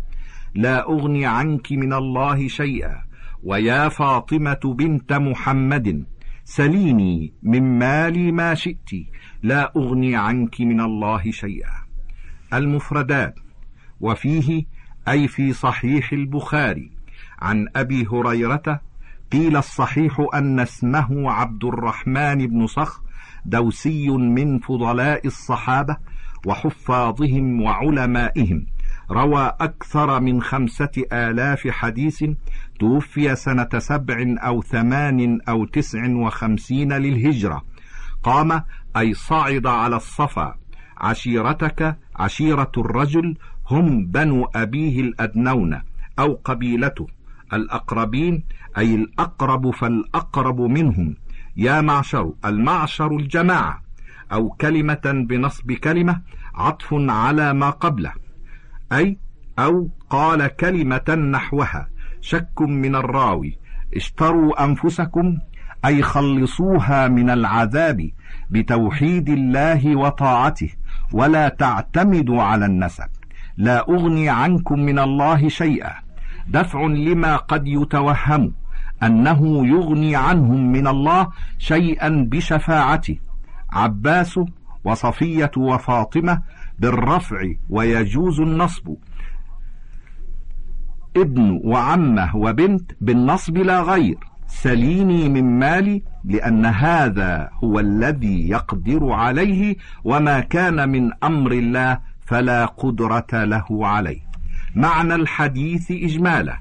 لا 0.56 0.90
أغني 0.90 1.25
عنك 1.25 1.72
من 1.72 1.94
الله 1.94 2.48
شيئا. 2.48 3.12
ويا 3.44 3.90
فاطمة 3.90 4.60
بنت 4.78 5.14
محمد 5.14 6.06
سليني 6.46 7.34
من 7.44 7.80
مالي 7.80 8.32
ما 8.32 8.54
شئت 8.54 8.90
لا 9.44 9.72
أغني 9.76 10.16
عنك 10.16 10.62
من 10.62 10.82
الله 10.82 11.32
شيئا. 11.32 11.74
المفردات 12.54 13.36
وفيه 14.02 14.66
أي 15.08 15.28
في 15.28 15.54
صحيح 15.54 16.14
البخاري 16.14 16.92
عن 17.40 17.68
أبي 17.76 18.08
هريرة 18.12 18.80
قيل 19.32 19.58
الصحيح 19.58 20.26
أن 20.34 20.60
اسمه 20.60 21.32
عبد 21.32 21.64
الرحمن 21.64 22.48
بن 22.48 22.68
صخر 22.68 23.02
دوسي 23.46 24.10
من 24.10 24.60
فضلاء 24.60 25.28
الصحابة 25.28 25.98
وحفاظهم 26.46 27.62
وعلمائهم. 27.62 28.66
روى 29.12 29.54
أكثر 29.62 30.20
من 30.20 30.42
خمسة 30.42 31.04
آلاف 31.14 31.68
حديث 31.68 32.24
توفي 32.80 33.36
سنة 33.36 33.70
سبع 33.78 34.36
أو 34.38 34.62
ثمان 34.62 35.40
أو 35.50 35.66
تسع 35.66 36.08
وخمسين 36.10 36.94
للهجرة. 36.94 37.64
قام 38.24 38.64
أي 38.98 39.14
صعد 39.14 39.68
على 39.68 39.96
الصفا 39.96 40.56
عشيرتك 40.98 41.98
عشيرة 42.16 42.72
الرجل 42.78 43.38
هم 43.70 44.06
بنو 44.06 44.46
أبيه 44.56 45.02
الأدنون 45.02 45.82
أو 46.20 46.40
قبيلته 46.46 47.08
الأقربين 47.54 48.44
أي 48.78 48.96
الأقرب 48.96 49.70
فالأقرب 49.70 50.62
منهم. 50.62 51.16
يا 51.58 51.82
معشر 51.82 52.34
المعشر 52.46 53.12
الجماعة 53.12 53.82
أو 54.32 54.50
كلمة 54.50 55.26
بنصب 55.30 55.72
كلمة 55.72 56.22
عطف 56.56 56.88
على 56.94 57.54
ما 57.54 57.70
قبله. 57.70 58.14
أي 58.94 59.18
أو 59.60 59.90
قال 60.10 60.48
كلمة 60.48 61.16
نحوها. 61.32 61.88
شك 62.22 62.62
من 62.62 62.96
الراوي. 62.96 63.58
اشتروا 63.96 64.64
أنفسكم 64.64 65.38
أي 65.86 66.02
خلصوها 66.02 67.08
من 67.08 67.30
العذاب 67.30 68.10
بتوحيد 68.50 69.30
الله 69.30 69.96
وطاعته 69.96 70.70
ولا 71.14 71.50
تعتمدوا 71.50 72.42
على 72.44 72.66
النسب. 72.66 73.08
لا 73.58 73.90
أغني 73.90 74.30
عنكم 74.30 74.80
من 74.80 75.00
الله 75.00 75.50
شيئا. 75.50 75.94
دفع 76.48 76.82
لما 76.82 77.36
قد 77.36 77.68
يتوهم 77.68 78.54
أنه 79.04 79.68
يغني 79.68 80.16
عنهم 80.16 80.72
من 80.72 80.88
الله 80.88 81.28
شيئا 81.58 82.28
بشفاعته. 82.32 83.18
عباس 83.72 84.39
وصفية 84.84 85.52
وفاطمة 85.58 86.41
بالرفع 86.80 87.44
ويجوز 87.70 88.40
النصب. 88.40 88.96
ابن 91.18 91.62
وعمه 91.64 92.36
وبنت 92.36 92.92
بالنصب 93.02 93.58
لا 93.58 93.82
غير. 93.82 94.18
سليني 94.48 95.30
من 95.30 95.60
مالي 95.60 96.04
لأن 96.24 96.66
هذا 96.66 97.50
هو 97.64 97.80
الذي 97.80 98.50
يقدر 98.50 99.12
عليه 99.12 99.76
وما 100.04 100.40
كان 100.40 100.90
من 100.90 101.12
أمر 101.24 101.52
الله 101.52 102.00
فلا 102.26 102.66
قدرة 102.66 103.44
له 103.44 103.88
عليه. 103.88 104.20
معنى 104.76 105.16
الحديث 105.16 105.92
إجمالا. 105.92 106.58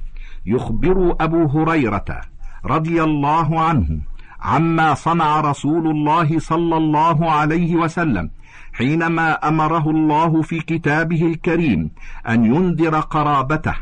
يخبر 0.47 1.17
أبو 1.21 1.47
هريرة 1.47 2.21
رضي 2.65 3.03
الله 3.03 3.61
عنه 3.61 4.01
عما 4.41 4.95
صنع 4.95 5.41
رسول 5.41 5.91
الله 5.91 6.39
صلى 6.39 6.77
الله 6.77 7.31
عليه 7.31 7.77
وسلم 7.77 8.31
حينما 8.73 9.33
أمره 9.49 9.91
الله 9.91 10.43
في 10.43 10.61
كتابه 10.61 11.27
الكريم 11.27 11.91
أن 12.29 12.45
ينذر 12.45 13.01
قرابته 13.01 13.75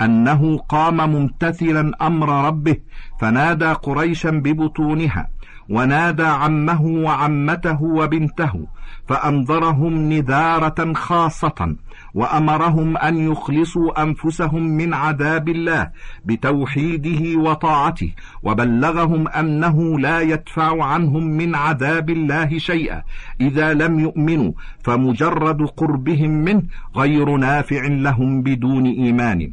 أنه 0.00 0.58
قام 0.58 1.10
ممتثلا 1.10 2.06
أمر 2.06 2.46
ربه 2.46 2.76
فنادى 3.20 3.72
قريشا 3.72 4.30
ببطونها. 4.30 5.28
ونادى 5.70 6.22
عمه 6.22 6.82
وعمته 6.86 7.82
وبنته 7.82 8.66
فانذرهم 9.08 10.12
نذارة 10.12 10.92
خاصة 10.92 11.76
وأمرهم 12.14 12.96
أن 12.96 13.30
يخلصوا 13.32 14.02
أنفسهم 14.02 14.62
من 14.62 14.94
عذاب 14.94 15.48
الله 15.48 15.90
بتوحيده 16.24 17.40
وطاعته 17.40 18.12
وبلغهم 18.42 19.28
أنه 19.28 19.98
لا 19.98 20.20
يدفع 20.20 20.84
عنهم 20.84 21.24
من 21.24 21.54
عذاب 21.54 22.10
الله 22.10 22.58
شيئا 22.58 23.02
إذا 23.40 23.74
لم 23.74 24.00
يؤمنوا 24.00 24.52
فمجرد 24.84 25.62
قربهم 25.62 26.30
منه 26.30 26.62
غير 26.96 27.36
نافع 27.36 27.86
لهم 27.86 28.42
بدون 28.42 28.86
إيمان. 28.86 29.52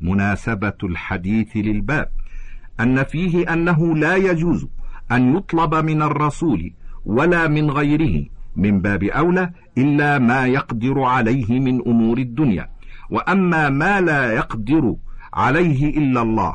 مناسبة 0.00 0.78
الحديث 0.84 1.56
للباب 1.56 2.08
أن 2.80 3.02
فيه 3.04 3.52
أنه 3.52 3.96
لا 3.96 4.16
يجوز 4.16 4.66
أن 5.12 5.36
يطلب 5.36 5.74
من 5.74 6.02
الرسول 6.02 6.72
ولا 7.04 7.48
من 7.48 7.70
غيره 7.70 8.24
من 8.56 8.80
باب 8.80 9.02
أولى 9.04 9.50
إلا 9.78 10.18
ما 10.18 10.46
يقدر 10.46 11.02
عليه 11.02 11.60
من 11.60 11.82
أمور 11.86 12.18
الدنيا. 12.18 12.68
وأما 13.10 13.68
ما 13.68 14.00
لا 14.00 14.32
يقدر 14.32 14.96
عليه 15.34 15.98
إلا 15.98 16.22
الله 16.22 16.54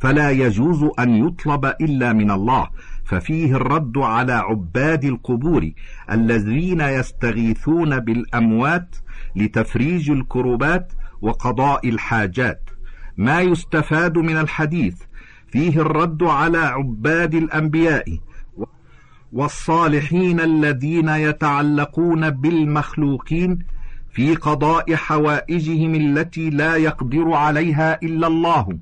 فلا 0.00 0.30
يجوز 0.30 0.84
أن 0.98 1.26
يطلب 1.26 1.64
إلا 1.64 2.12
من 2.12 2.30
الله. 2.30 2.68
ففيه 3.04 3.56
الرد 3.56 3.98
على 3.98 4.32
عباد 4.32 5.04
القبور 5.04 5.70
الذين 6.10 6.80
يستغيثون 6.80 8.00
بالأموات 8.00 8.96
لتفريج 9.36 10.10
الكربات 10.10 10.92
وقضاء 11.22 11.88
الحاجات. 11.88 12.70
ما 13.16 13.40
يستفاد 13.40 14.18
من 14.18 14.36
الحديث 14.36 15.02
فيه 15.48 15.80
الرد 15.80 16.22
على 16.22 16.58
عباد 16.58 17.34
الأنبياء 17.34 18.18
والصالحين 19.32 20.40
الذين 20.40 21.08
يتعلقون 21.08 22.30
بالمخلوقين 22.30 23.58
في 24.10 24.34
قضاء 24.34 24.94
حوائجهم 24.94 25.94
التي 25.94 26.50
لا 26.50 26.76
يقدر 26.76 27.32
عليها 27.32 27.98
إلا 28.02 28.26
الله. 28.26 28.78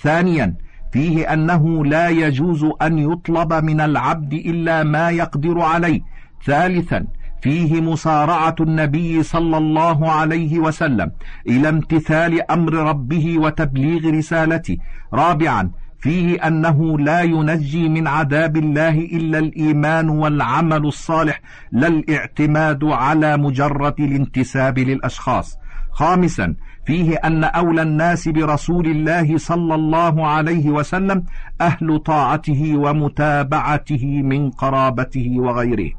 ثانيا 0.00 0.54
فيه 0.92 1.32
أنه 1.32 1.84
لا 1.84 2.08
يجوز 2.08 2.66
أن 2.82 2.98
يطلب 2.98 3.52
من 3.52 3.80
العبد 3.80 4.32
إلا 4.32 4.82
ما 4.82 5.10
يقدر 5.10 5.60
عليه. 5.60 6.00
ثالثا 6.44 7.06
فيه 7.42 7.80
مسارعه 7.80 8.56
النبي 8.60 9.22
صلى 9.22 9.56
الله 9.56 10.10
عليه 10.10 10.58
وسلم 10.58 11.10
إلى 11.48 11.68
امتثال 11.68 12.50
أمر 12.50 12.74
ربه 12.74 13.38
وتبليغ 13.38 14.10
رسالته. 14.10 14.76
رابعا 15.14 15.70
فيه 16.04 16.46
أنه 16.46 16.98
لا 16.98 17.20
ينجي 17.22 17.88
من 17.88 18.06
عذاب 18.06 18.56
الله 18.56 18.98
إلا 18.98 19.38
الإيمان 19.38 20.08
والعمل 20.08 20.86
الصالح 20.86 21.40
لا 21.72 21.88
الاعتماد 21.88 22.84
على 22.84 23.36
مجرد 23.36 24.00
الانتساب 24.00 24.78
للأشخاص. 24.78 25.58
خامسا 25.90 26.54
فيه 26.86 27.14
أن 27.16 27.44
أولى 27.44 27.82
الناس 27.82 28.28
برسول 28.28 28.86
الله 28.86 29.38
صلى 29.38 29.74
الله 29.74 30.26
عليه 30.26 30.70
وسلم 30.70 31.24
أهل 31.60 31.98
طاعته 31.98 32.76
ومتابعته 32.76 34.22
من 34.22 34.50
قرابته 34.50 35.34
وغيره. 35.36 35.90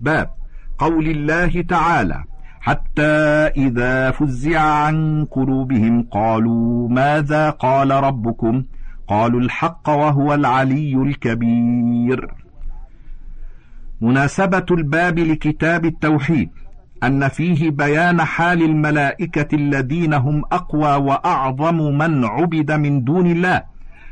باب 0.00 0.30
قول 0.78 1.06
الله 1.08 1.62
تعالى 1.62 2.24
حتى 2.60 3.12
إذا 3.56 4.10
فزع 4.10 4.60
عن 4.60 5.26
قلوبهم 5.30 6.02
قالوا 6.10 6.88
ماذا 6.88 7.50
قال 7.50 7.90
ربكم؟ 7.90 8.62
قالوا 9.12 9.40
الحق 9.40 9.88
وهو 9.88 10.34
العلي 10.34 10.94
الكبير. 10.94 12.34
مناسبة 14.00 14.66
الباب 14.70 15.18
لكتاب 15.18 15.84
التوحيد 15.84 16.50
أن 17.02 17.28
فيه 17.28 17.70
بيان 17.70 18.22
حال 18.22 18.62
الملائكة 18.62 19.56
الذين 19.56 20.14
هم 20.14 20.42
أقوى 20.52 20.94
وأعظم 20.94 21.76
من 21.98 22.24
عبد 22.24 22.72
من 22.72 23.04
دون 23.04 23.26
الله 23.26 23.62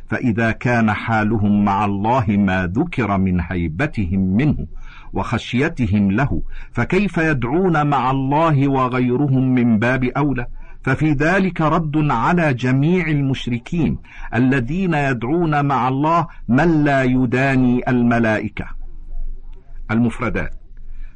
فإذا 0.07 0.51
كان 0.51 0.93
حالهم 0.93 1.65
مع 1.65 1.85
الله 1.85 2.25
ما 2.29 2.67
ذكر 2.67 3.19
من 3.19 3.41
هيبتهم 3.41 4.21
منه 4.21 4.67
وخشيتهم 5.13 6.11
له 6.11 6.43
فكيف 6.73 7.19
يدعون 7.19 7.87
مع 7.87 8.11
الله 8.11 8.69
وغيرهم 8.69 9.55
من 9.55 9.79
باب 9.79 10.05
أولى؟ 10.05 10.47
ففي 10.83 11.13
ذلك 11.13 11.61
رد 11.61 12.11
على 12.11 12.55
جميع 12.55 13.07
المشركين 13.07 13.99
الذين 14.35 14.95
يدعون 14.95 15.65
مع 15.65 15.89
الله 15.89 16.27
من 16.49 16.85
لا 16.85 17.03
يداني 17.03 17.89
الملائكة. 17.89 18.67
المفردات 19.91 20.55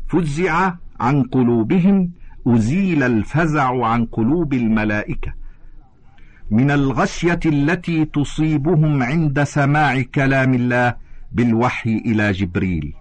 فزع 0.08 0.74
عن 1.00 1.22
قلوبهم 1.22 2.10
أزيل 2.46 3.02
الفزع 3.02 3.86
عن 3.86 4.06
قلوب 4.06 4.54
الملائكة. 4.54 5.32
من 6.50 6.70
الغشية 6.70 7.40
التي 7.46 8.04
تصيبهم 8.04 9.02
عند 9.02 9.42
سماع 9.42 10.02
كلام 10.02 10.54
الله 10.54 10.94
بالوحي 11.32 11.96
إلى 12.06 12.32
جبريل. 12.32 12.92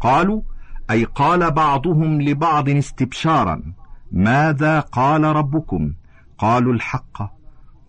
قالوا 0.00 0.42
أي 0.90 1.04
قال 1.04 1.50
بعضهم 1.50 2.22
لبعض 2.22 2.68
استبشارا. 2.68 3.62
ماذا 4.12 4.80
قال 4.80 5.24
ربكم؟ 5.24 5.92
قالوا 6.38 6.72
الحق 6.72 7.32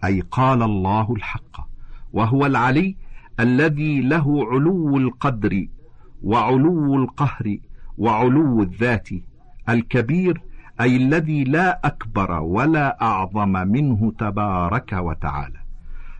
أي 0.03 0.23
قال 0.31 0.63
الله 0.63 1.13
الحق 1.13 1.67
وهو 2.13 2.45
العلي 2.45 2.95
الذي 3.39 4.01
له 4.01 4.47
علو 4.51 4.97
القدر 4.97 5.67
وعلو 6.23 6.95
القهر 6.95 7.57
وعلو 7.97 8.61
الذات 8.61 9.09
الكبير 9.69 10.41
أي 10.81 10.95
الذي 10.95 11.43
لا 11.43 11.79
أكبر 11.83 12.31
ولا 12.31 13.01
أعظم 13.01 13.51
منه 13.51 14.13
تبارك 14.19 14.93
وتعالى. 14.93 15.59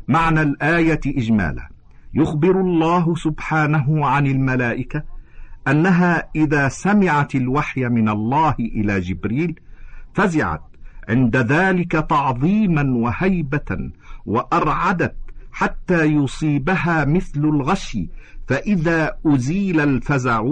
معنى 0.08 0.42
الآية 0.42 1.00
إجمالا. 1.08 1.70
يخبر 2.14 2.62
الله 2.62 3.16
سبحانه 3.16 4.06
عن 4.06 4.28
الملائكة 4.28 5.04
أنها 5.68 6.30
إذا 6.36 6.68
سمعت 6.68 7.36
الوحي 7.36 7.90
من 7.90 8.10
الله 8.10 8.56
إلى 8.60 9.00
جبريل 9.00 9.60
فزعت 10.18 10.62
عند 11.10 11.38
ذلك 11.38 11.92
تعظيما 11.92 12.98
وهيبة 12.98 13.92
وأرعدت 14.26 15.16
حتى 15.52 16.06
يصيبها 16.06 17.06
مثل 17.06 17.40
الغشي 17.40 18.10
فإذا 18.48 19.18
أزيل 19.26 19.80
الفزع 19.80 20.46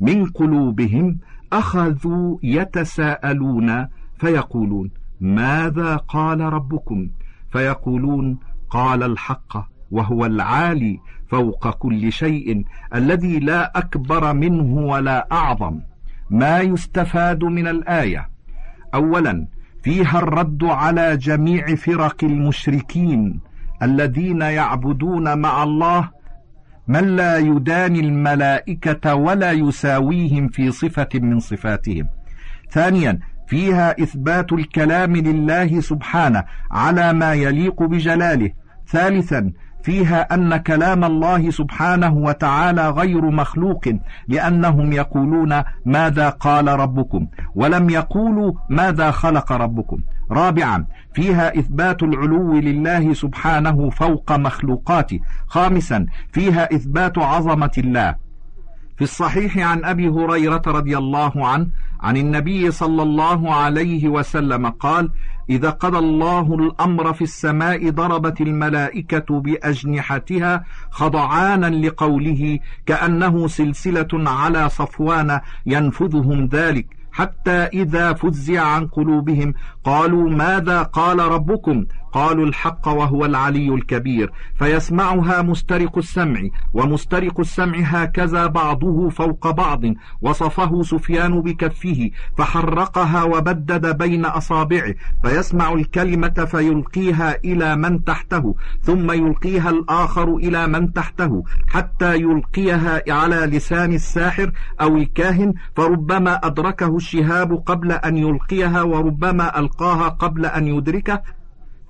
من 0.00 0.26
قلوبهم 0.26 1.18
أخذوا 1.52 2.38
يتساءلون 2.42 3.86
فيقولون 4.18 4.90
ماذا 5.20 5.96
قال 5.96 6.40
ربكم؟ 6.40 7.08
فيقولون 7.52 8.38
قال 8.70 9.02
الحق 9.02 9.68
وهو 9.90 10.26
العالي 10.26 11.00
فوق 11.28 11.70
كل 11.70 12.12
شيء 12.12 12.64
الذي 12.94 13.38
لا 13.38 13.78
أكبر 13.78 14.32
منه 14.32 14.86
ولا 14.86 15.28
أعظم 15.32 15.80
ما 16.30 16.60
يستفاد 16.60 17.44
من 17.44 17.66
الآية. 17.66 18.33
اولا 18.94 19.46
فيها 19.82 20.18
الرد 20.18 20.64
على 20.64 21.16
جميع 21.16 21.74
فرق 21.74 22.24
المشركين 22.24 23.40
الذين 23.82 24.40
يعبدون 24.40 25.38
مع 25.38 25.62
الله 25.62 26.10
من 26.88 27.16
لا 27.16 27.38
يداني 27.38 28.00
الملائكة 28.00 29.14
ولا 29.14 29.52
يساويهم 29.52 30.48
في 30.48 30.70
صفة 30.70 31.08
من 31.14 31.40
صفاتهم. 31.40 32.08
ثانيا 32.70 33.18
فيها 33.46 34.02
إثبات 34.02 34.52
الكلام 34.52 35.16
لله 35.16 35.80
سبحانه 35.80 36.44
على 36.70 37.12
ما 37.12 37.34
يليق 37.34 37.82
بجلاله. 37.82 38.50
ثالثا 38.88 39.52
فيها 39.84 40.34
أن 40.34 40.56
كلام 40.56 41.04
الله 41.04 41.50
سبحانه 41.50 42.14
وتعالى 42.14 42.90
غير 42.90 43.30
مخلوق 43.30 43.84
لأنهم 44.28 44.92
يقولون 44.92 45.62
ماذا 45.86 46.28
قال 46.28 46.68
ربكم 46.68 47.26
ولم 47.54 47.90
يقولوا 47.90 48.52
ماذا 48.68 49.10
خلق 49.10 49.52
ربكم. 49.52 49.98
رابعا 50.30 50.86
فيها 51.14 51.58
إثبات 51.58 52.02
العلو 52.02 52.52
لله 52.52 53.14
سبحانه 53.14 53.90
فوق 53.90 54.32
مخلوقاته. 54.32 55.20
خامسا 55.46 56.06
فيها 56.32 56.74
إثبات 56.74 57.18
عظمة 57.18 57.72
الله. 57.78 58.14
في 58.96 59.02
الصحيح 59.02 59.58
عن 59.58 59.84
أبي 59.84 60.08
هريرة 60.08 60.62
رضي 60.66 60.98
الله 60.98 61.46
عنه 61.46 61.66
عن 62.00 62.16
النبي 62.16 62.70
صلى 62.70 63.02
الله 63.02 63.54
عليه 63.54 64.08
وسلم 64.08 64.66
قال 64.66 65.10
إذا 65.50 65.70
قضى 65.70 65.98
الله 65.98 66.54
الأمر 66.54 67.12
في 67.12 67.22
السماء 67.24 67.90
ضربت 67.90 68.40
الملائكة 68.40 69.40
بأجنحتها 69.40 70.64
خضعانا 70.90 71.86
لقوله 71.86 72.58
كأنه 72.86 73.48
سلسلة 73.48 74.08
على 74.12 74.68
صفوان 74.68 75.40
ينفذهم 75.66 76.46
ذلك 76.46 76.86
حتى 77.12 77.50
إذا 77.50 78.12
فزع 78.12 78.62
عن 78.62 78.86
قلوبهم 78.86 79.54
قالوا 79.84 80.30
ماذا 80.30 80.82
قال 80.82 81.18
ربكم؟ 81.18 81.84
قالوا 82.14 82.46
الحق 82.46 82.88
وهو 82.88 83.24
العلي 83.24 83.74
الكبير 83.74 84.32
فيسمعها 84.58 85.42
مسترق 85.42 85.98
السمع 85.98 86.40
ومسترق 86.74 87.40
السمع 87.40 87.78
هكذا 87.78 88.46
بعضه 88.46 89.08
فوق 89.08 89.50
بعض 89.50 89.80
وصفه 90.22 90.82
سفيان 90.82 91.40
بكفه 91.40 92.10
فحرقها 92.38 93.22
وبدد 93.22 93.98
بين 93.98 94.24
أصابعه 94.24 94.94
فيسمع 95.24 95.72
الكلمة 95.72 96.28
فيلقيها 96.28 97.36
إلى 97.44 97.76
من 97.76 98.04
تحته 98.04 98.54
ثم 98.82 99.10
يلقيها 99.10 99.70
الآخر 99.70 100.36
إلى 100.36 100.66
من 100.66 100.92
تحته 100.92 101.42
حتى 101.68 102.14
يلقيها 102.16 103.02
على 103.08 103.36
لسان 103.36 103.92
الساحر 103.92 104.52
أو 104.80 104.96
الكاهن 104.96 105.54
فربما 105.76 106.46
أدركه 106.46 106.96
الشهاب 106.96 107.52
قبل 107.66 107.92
أن 107.92 108.16
يلقيها 108.16 108.82
وربما 108.82 109.58
القاها 109.58 109.73
قبل 110.08 110.46
أن 110.46 110.68
يدركه 110.68 111.22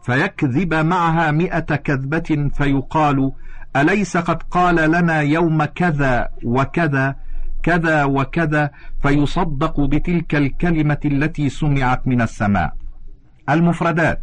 فيكذب 0.03 0.75
معها 0.75 1.31
مئة 1.31 1.77
كذبة 1.77 2.51
فيقال 2.55 3.33
أليس 3.77 4.17
قد 4.17 4.43
قال 4.43 4.91
لنا 4.91 5.21
يوم 5.21 5.65
كذا 5.65 6.29
وكذا 6.45 7.17
كذا 7.63 8.05
وكذا؟ 8.05 8.71
فيصدق 9.03 9.81
بتلك 9.81 10.35
الكلمة 10.35 10.99
التي 11.05 11.49
سمعت 11.49 12.07
من 12.07 12.21
السماء. 12.21 12.73
المفردات 13.51 14.21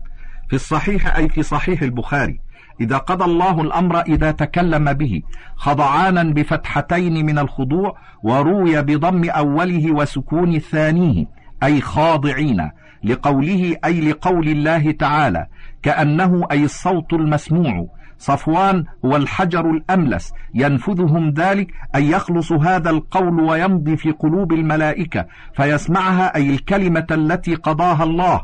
في 0.49 0.55
الصحيح 0.55 1.15
أي 1.15 1.29
في 1.29 1.43
صحيح 1.43 1.81
البخاري. 1.81 2.39
إذا 2.81 2.97
قضى 2.97 3.25
الله 3.25 3.61
الأمر 3.61 4.01
إذا 4.01 4.31
تكلم 4.31 4.93
به 4.93 5.21
خضعانا 5.55 6.23
بفتحتين 6.23 7.25
من 7.25 7.39
الخضوع 7.39 7.97
وروي 8.23 8.81
بضم 8.81 9.29
أوله 9.29 9.91
وسكون 9.91 10.59
ثانية 10.59 11.25
أي 11.63 11.81
خاضعين. 11.81 12.69
لقوله 13.03 13.75
أي 13.85 14.01
لقول 14.11 14.47
الله 14.49 14.91
تعالى 14.91 15.47
كأنه 15.83 16.47
أي 16.51 16.63
الصوت 16.63 17.13
المسموع 17.13 17.87
صفوان 18.17 18.85
هو 19.05 19.15
الحجر 19.15 19.69
الأملس 19.69 20.33
ينفذهم 20.53 21.29
ذلك 21.29 21.67
أن 21.95 22.03
يخلص 22.03 22.51
هذا 22.51 22.89
القول 22.89 23.39
ويمضي 23.39 23.97
في 23.97 24.11
قلوب 24.11 24.53
الملائكة 24.53 25.25
فيسمعها 25.53 26.35
أي 26.35 26.49
الكلمة 26.49 27.07
التي 27.11 27.55
قضاها 27.55 28.03
الله. 28.03 28.41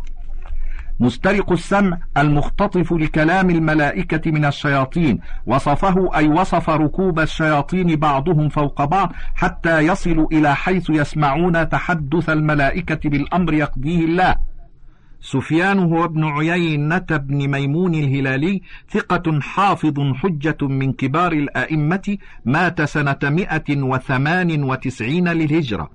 مسترق 0.99 1.51
السمع 1.51 1.97
المختطف 2.17 2.93
لكلام 2.93 3.49
الملائكة 3.49 4.31
من 4.31 4.45
الشياطين. 4.45 5.19
وصفه 5.45 6.15
أي 6.15 6.27
وصف 6.27 6.69
ركوب 6.69 7.19
الشياطين 7.19 7.95
بعضهم 7.95 8.49
فوق 8.49 8.85
بعض 8.85 9.13
حتى 9.35 9.79
يصلوا 9.79 10.27
إلى 10.31 10.55
حيث 10.55 10.89
يسمعون 10.89 11.69
تحدث 11.69 12.29
الملائكة 12.29 13.09
بالأمر 13.09 13.53
يقضيه 13.53 14.05
الله. 14.05 14.35
سفيان 15.21 15.79
هو 15.79 16.05
ابن 16.05 16.23
عيينة 16.23 16.97
بن 16.97 17.47
ميمون 17.47 17.95
الهلالي 17.95 18.61
ثقة 18.89 19.39
حافظ 19.41 20.13
حجة 20.13 20.57
من 20.61 20.93
كبار 20.93 21.31
الأئمة 21.31 22.17
مات 22.45 22.81
سنة 22.81 23.19
مئة 23.23 23.81
وثمان 23.81 24.63
وتسعين 24.63 25.27
للهجرة. 25.27 25.89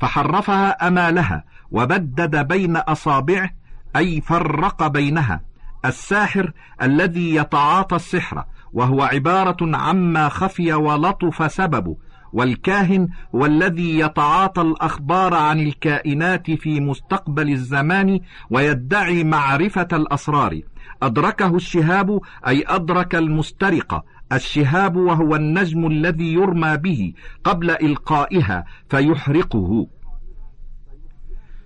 فحرفها 0.00 0.88
أمالها 0.88 1.44
وبدد 1.70 2.48
بين 2.48 2.76
أصابعه 2.76 3.50
أي 3.96 4.20
فرق 4.20 4.86
بينها. 4.86 5.40
الساحر 5.84 6.52
الذي 6.82 7.34
يتعاطى 7.34 7.96
السحر 7.96 8.44
وهو 8.72 9.02
عبارة 9.02 9.76
عما 9.76 10.28
خفي 10.28 10.72
ولطف 10.72 11.52
سببه 11.52 11.96
والكاهن 12.32 13.08
هو 13.34 13.46
الذي 13.46 13.98
يتعاطى 13.98 14.62
الأخبار 14.62 15.34
عن 15.34 15.60
الكائنات 15.60 16.50
في 16.50 16.80
مستقبل 16.80 17.48
الزمان 17.50 18.20
ويدعي 18.50 19.24
معرفة 19.24 19.88
الأسرار. 19.92 20.60
أدركه 21.02 21.56
الشهاب 21.56 22.20
أي 22.46 22.64
أدرك 22.66 23.14
المسترق. 23.14 24.04
الشهاب 24.32 24.96
وهو 24.96 25.36
النجم 25.36 25.86
الذي 25.86 26.32
يرمى 26.32 26.76
به 26.76 27.12
قبل 27.44 27.70
إلقائها 27.70 28.64
فيحرقه. 28.90 29.86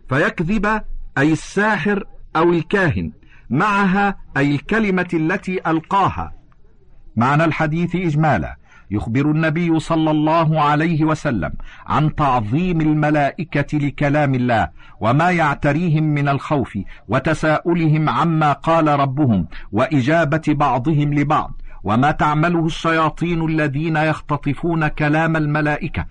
فيكذب 0.08 0.82
أي 1.18 1.32
الساحر 1.32 2.04
أو 2.36 2.52
الكاهن 2.52 3.12
معها 3.50 4.16
أي 4.36 4.54
الكلمة 4.54 5.08
التي 5.14 5.60
ألقاها. 5.66 6.32
معنى 7.16 7.44
الحديث 7.44 7.96
إجمالا. 7.96 8.56
يخبر 8.90 9.30
النبي 9.30 9.80
صلى 9.80 10.10
الله 10.10 10.60
عليه 10.60 11.04
وسلم 11.04 11.52
عن 11.86 12.14
تعظيم 12.14 12.80
الملائكة 12.80 13.78
لكلام 13.78 14.34
الله 14.34 14.68
وما 15.00 15.30
يعتريهم 15.30 16.04
من 16.04 16.28
الخوف 16.28 16.78
وتساؤلهم 17.08 18.08
عما 18.08 18.52
قال 18.52 18.88
ربهم 18.88 19.46
وإجابة 19.72 20.42
بعضهم 20.48 21.14
لبعض. 21.14 21.62
وما 21.84 22.10
تعمله 22.10 22.66
الشياطين 22.66 23.44
الذين 23.44 23.96
يختطفون 23.96 24.88
كلام 24.88 25.36
الملائكة. 25.36 26.06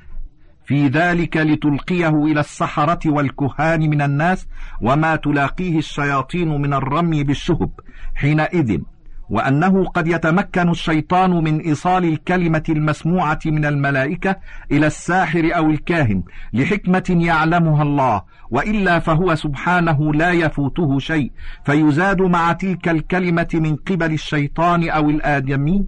في 0.72 0.88
ذلك 0.88 1.38
لتلقيه 1.38 2.24
إلى 2.26 2.40
السحرة 2.40 3.00
والكهان 3.06 3.90
من 3.90 4.02
الناس 4.02 4.48
وما 4.82 5.16
تلاقيه 5.16 5.78
الشياطين 5.78 6.62
من 6.62 6.74
الرمي 6.74 7.24
بالشهب 7.24 7.70
حينئذ 8.16 8.80
وأنه 9.30 9.86
قد 9.86 10.08
يتمكن 10.08 10.70
الشيطان 10.70 11.32
من 11.32 11.60
إيصال 11.60 12.06
الكلمة 12.06 12.64
المسموعة 12.70 13.40
من 13.46 13.66
الملائكة 13.66 14.36
إلى 14.72 14.88
الساحر 14.88 15.50
أو 15.56 15.70
الكاهن 15.70 16.24
لحكمة 16.54 17.18
يعلمها 17.20 17.84
الله 17.84 18.22
وإلا 18.52 19.00
فهو 19.00 19.36
سبحانه 19.36 20.14
لا 20.14 20.32
يفوته 20.32 21.00
شيء. 21.00 21.32
فيزاد 21.66 22.22
مع 22.22 22.54
تلك 22.54 22.90
الكلمة 22.90 23.50
من 23.54 23.76
قبل 23.76 24.14
الشيطان 24.14 24.90
أو 24.90 25.10
الآدمي 25.10 25.86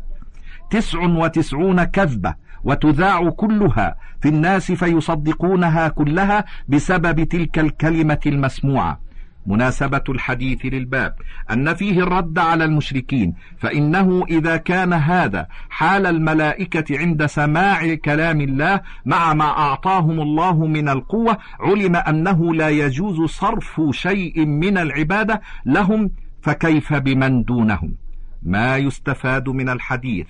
تسع 0.69 0.99
وتسعون 0.99 1.83
كذبة 1.83 2.42
وتذاع 2.63 3.29
كلها 3.29 3.95
في 4.21 4.29
الناس 4.29 4.71
فيصدقونها 4.71 5.87
كلها 5.87 6.45
بسبب 6.67 7.23
تلك 7.23 7.59
الكلمة 7.59 8.19
المسموعة. 8.25 8.99
مناسبة 9.47 10.03
الحديث 10.09 10.65
للباب. 10.65 11.15
أن 11.51 11.73
فيه 11.73 12.03
الرد 12.03 12.39
على 12.39 12.65
المشركين. 12.65 13.33
فإنه 13.57 14.25
إذا 14.29 14.57
كان 14.57 14.93
هذا 14.93 15.47
حال 15.69 16.05
الملائكة 16.05 16.99
عند 16.99 17.25
سماع 17.25 17.95
كلام 17.95 18.41
الله 18.41 18.81
مع 19.05 19.33
ما 19.33 19.45
أعطاهم 19.45 20.21
الله 20.21 20.65
من 20.67 20.89
القوة 20.89 21.37
علم 21.59 21.95
أنه 21.95 22.53
لا 22.55 22.69
يجوز 22.69 23.29
صرف 23.29 23.81
شيء 23.91 24.45
من 24.45 24.77
العبادة 24.77 25.41
لهم 25.65 26.11
فكيف 26.41 26.93
بمن 26.93 27.43
دونهم؟ 27.43 27.95
ما 28.43 28.77
يستفاد 28.77 29.49
من 29.49 29.69
الحديث؟ 29.69 30.27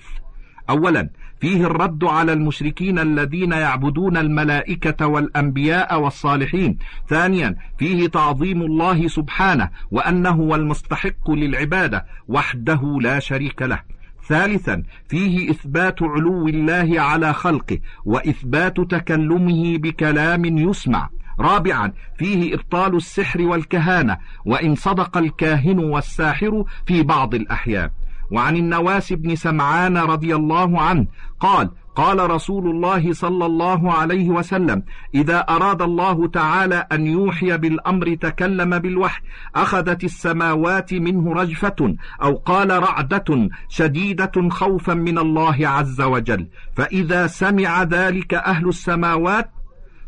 أولا 0.70 1.08
فيه 1.44 1.66
الرد 1.66 2.04
على 2.04 2.32
المشركين 2.32 2.98
الذين 2.98 3.52
يعبدون 3.52 4.16
الملائكة 4.16 5.06
والأنبياء 5.06 6.00
والصالحين. 6.00 6.78
ثانيا 7.08 7.56
فيه 7.78 8.06
تعظيم 8.06 8.62
الله 8.62 9.08
سبحانه 9.08 9.70
وأنه 9.90 10.30
هو 10.30 10.54
المستحق 10.54 11.30
للعبادة 11.30 12.06
وحده 12.28 12.98
لا 13.00 13.18
شريك 13.18 13.62
له. 13.62 13.80
ثالثا 14.28 14.82
فيه 15.08 15.50
إثبات 15.50 16.02
علو 16.02 16.48
الله 16.48 17.00
على 17.00 17.32
خلقه 17.32 17.78
وإثبات 18.04 18.80
تكلمه 18.80 19.78
بكلام 19.78 20.44
يسمع. 20.44 21.08
رابعا 21.40 21.92
فيه 22.18 22.54
إبطال 22.54 22.96
السحر 22.96 23.42
والكهانة 23.42 24.16
وإن 24.44 24.74
صدق 24.74 25.16
الكاهن 25.16 25.78
والساحر 25.78 26.64
في 26.86 27.02
بعض 27.02 27.34
الأحيان. 27.34 27.90
وعن 28.30 28.56
النواس 28.56 29.12
بن 29.12 29.36
سمعان 29.36 29.96
رضي 29.96 30.34
الله 30.34 30.80
عنه 30.80 31.06
قال 31.40 31.70
قال 31.96 32.30
رسول 32.30 32.70
الله 32.70 33.12
صلى 33.12 33.46
الله 33.46 33.92
عليه 33.92 34.28
وسلم 34.28 34.82
إذا 35.14 35.38
أراد 35.38 35.82
الله 35.82 36.28
تعالى 36.28 36.86
أن 36.92 37.06
يوحي 37.06 37.56
بالأمر 37.58 38.14
تكلم 38.14 38.78
بالوحي 38.78 39.22
أخذت 39.56 40.04
السماوات 40.04 40.94
منه 40.94 41.32
رجفة 41.32 41.96
أو 42.22 42.34
قال 42.36 42.82
رعدة 42.82 43.48
شديدة 43.68 44.48
خوفا 44.48 44.94
من 44.94 45.18
الله 45.18 45.68
عز 45.68 46.00
وجل. 46.00 46.48
فإذا 46.76 47.26
سمع 47.26 47.82
ذلك 47.82 48.34
أهل 48.34 48.68
السماوات 48.68 49.50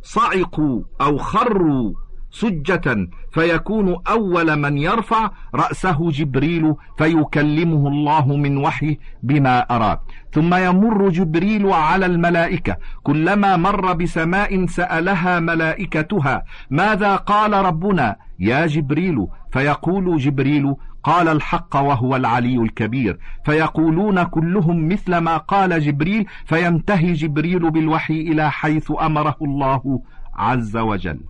صعقوا 0.03 0.83
أو 1.01 1.19
خروا 1.19 2.06
سجة 2.31 3.09
فيكون 3.33 3.97
أول 4.09 4.57
من 4.57 4.79
يرفع 4.79 5.31
رأسه 5.55 6.11
جبريل 6.11 6.75
فيكلمه 6.99 7.89
الله 7.89 8.37
من 8.37 8.57
وحي 8.57 8.99
بما 9.23 9.59
أراد. 9.61 9.99
ثم 10.33 10.55
يمر 10.55 11.09
جبريل 11.09 11.67
على 11.73 12.07
الملائكة. 12.07 12.77
كلما 13.03 13.57
مر 13.57 13.93
بسماء 13.93 14.67
سألها 14.67 15.41
ملائكتها 15.41 16.45
ماذا 16.71 17.17
قال 17.17 17.53
ربنا؟ 17.53 18.17
يا 18.39 18.67
جبريل. 18.67 19.27
فيقول 19.53 20.19
جبريل 20.19 20.75
قال 21.05 21.29
الحق 21.29 21.77
وهو 21.77 22.17
العلي 22.17 22.57
الكبير. 22.57 23.19
فيقولون 23.45 24.23
كلهم 24.23 24.89
مثل 24.89 25.17
ما 25.17 25.37
قال 25.37 25.81
جبريل 25.81 26.27
فينتهي 26.47 27.12
جبريل 27.12 27.71
بالوحي 27.71 28.21
إلى 28.21 28.51
حيث 28.51 28.93
أمره 29.01 29.37
الله 29.43 30.01
عز 30.35 30.77
وجل. 30.77 31.21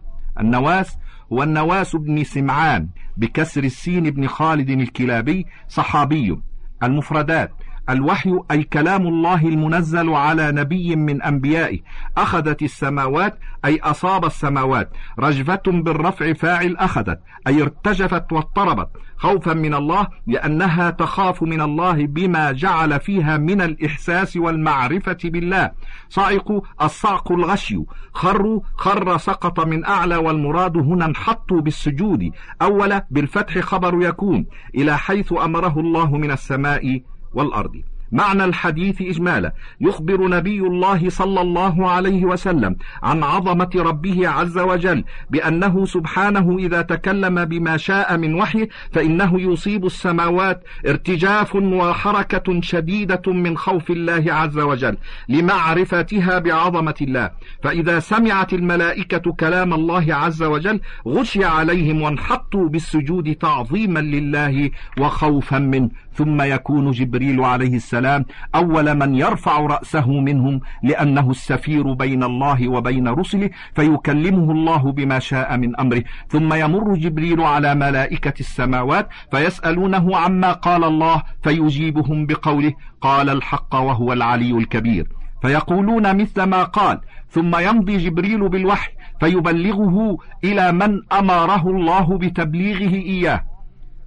النواس 0.40 0.98
هو 1.32 1.42
النواس 1.42 1.96
بن 1.96 2.24
سمعان 2.24 2.88
بكسر 3.16 3.64
السين 3.64 4.10
بن 4.10 4.26
خالد 4.26 4.70
الكلابي 4.70 5.46
صحابي 5.68 6.38
المفردات. 6.82 7.52
الوحي 7.90 8.38
أي 8.50 8.62
كلام 8.62 9.06
الله 9.06 9.48
المنزل 9.48 10.10
على 10.10 10.52
نبي 10.52 10.96
من 10.96 11.22
أنبيائه 11.22 11.80
أخذت 12.16 12.62
السماوات 12.62 13.38
أي 13.64 13.80
أصاب 13.80 14.24
السماوات. 14.24 14.90
رجفة 15.18 15.62
بالرفع 15.66 16.32
فاعل 16.32 16.76
أخذت 16.76 17.20
أي 17.46 17.62
ارتجفت 17.62 18.32
واضطربت. 18.32 18.88
خوفا 19.16 19.52
من 19.54 19.74
الله 19.74 20.06
لأنها 20.26 20.90
تخاف 20.90 21.42
من 21.42 21.60
الله 21.60 22.06
بما 22.06 22.52
جعل 22.52 23.00
فيها 23.00 23.36
من 23.36 23.60
الإحساس 23.60 24.36
والمعرفة 24.36 25.18
بالله. 25.24 25.70
صعقوا 26.08 26.60
الصعق 26.82 27.32
الغشي. 27.32 27.78
خروا 28.12 28.60
خر 28.76 29.16
سقط 29.16 29.60
من 29.60 29.84
أعلى 29.84 30.16
والمراد 30.16 30.76
هنا 30.76 31.04
انحطوا 31.06 31.60
بالسجود. 31.60 32.30
أول 32.62 33.00
بالفتح 33.10 33.58
خبر 33.58 34.02
يكون. 34.02 34.46
إلى 34.74 34.98
حيث 34.98 35.32
أمره 35.32 35.80
الله 35.80 36.16
من 36.16 36.30
السماء 36.30 37.00
والأرض. 37.32 37.82
معنى 38.12 38.44
الحديث 38.44 39.02
إجمالا. 39.02 39.52
يخبر 39.80 40.28
نبي 40.28 40.60
الله 40.60 41.08
صلى 41.08 41.40
الله 41.40 41.90
عليه 41.90 42.24
وسلم 42.24 42.76
عن 43.02 43.22
عظمة 43.22 43.70
ربه 43.76 44.28
عز 44.28 44.58
وجل 44.58 45.04
بأنه 45.30 45.86
سبحانه 45.86 46.56
إذا 46.58 46.82
تكلم 46.82 47.44
بما 47.44 47.76
شاء 47.76 48.16
من 48.16 48.34
وحي 48.34 48.68
فإنه 48.92 49.40
يصيب 49.40 49.86
السماوات 49.86 50.64
ارتجاف 50.86 51.56
وحركة 51.56 52.60
شديدة 52.60 53.32
من 53.32 53.56
خوف 53.56 53.90
الله 53.90 54.24
عز 54.28 54.58
وجل 54.58 54.96
لمعرفتها 55.28 56.38
بعظمة 56.38 56.94
الله. 57.00 57.30
فإذا 57.62 57.98
سمعت 57.98 58.52
الملائكة 58.52 59.32
كلام 59.32 59.74
الله 59.74 60.14
عز 60.14 60.42
وجل 60.42 60.80
غشي 61.08 61.44
عليهم 61.44 62.02
وانحطوا 62.02 62.68
بالسجود 62.68 63.34
تعظيما 63.34 64.00
لله 64.00 64.70
وخوفا 65.00 65.58
منه. 65.58 65.90
ثم 66.12 66.42
يكون 66.42 66.90
جبريل 66.90 67.40
عليه 67.40 67.76
السلام 67.96 68.24
أول 68.54 68.94
من 68.94 69.14
يرفع 69.14 69.60
رأسه 69.60 70.10
منهم 70.10 70.60
لأنه 70.82 71.30
السفير 71.30 71.92
بين 71.92 72.22
الله 72.22 72.68
وبين 72.68 73.08
رسله 73.08 73.50
فيكلمه 73.74 74.52
الله 74.52 74.92
بما 74.92 75.18
شاء 75.18 75.56
من 75.56 75.80
أمره. 75.80 76.02
ثم 76.28 76.54
يمر 76.54 76.94
جبريل 76.94 77.40
على 77.40 77.74
ملائكة 77.74 78.34
السماوات 78.40 79.08
فيسألونه 79.30 80.16
عما 80.16 80.52
قال 80.52 80.84
الله 80.84 81.22
فيجيبهم 81.42 82.26
بقوله 82.26 82.72
قال 83.00 83.30
الحق 83.30 83.74
وهو 83.74 84.12
العلي 84.12 84.50
الكبير. 84.50 85.06
فيقولون 85.42 86.16
مثل 86.16 86.42
ما 86.42 86.62
قال 86.62 87.00
ثم 87.30 87.56
يمضي 87.56 87.96
جبريل 87.96 88.48
بالوحي 88.48 88.92
فيبلغه 89.20 90.18
إلى 90.44 90.72
من 90.72 91.00
أمره 91.12 91.70
الله 91.70 92.18
بتبليغه 92.18 92.94
إياه. 92.94 93.55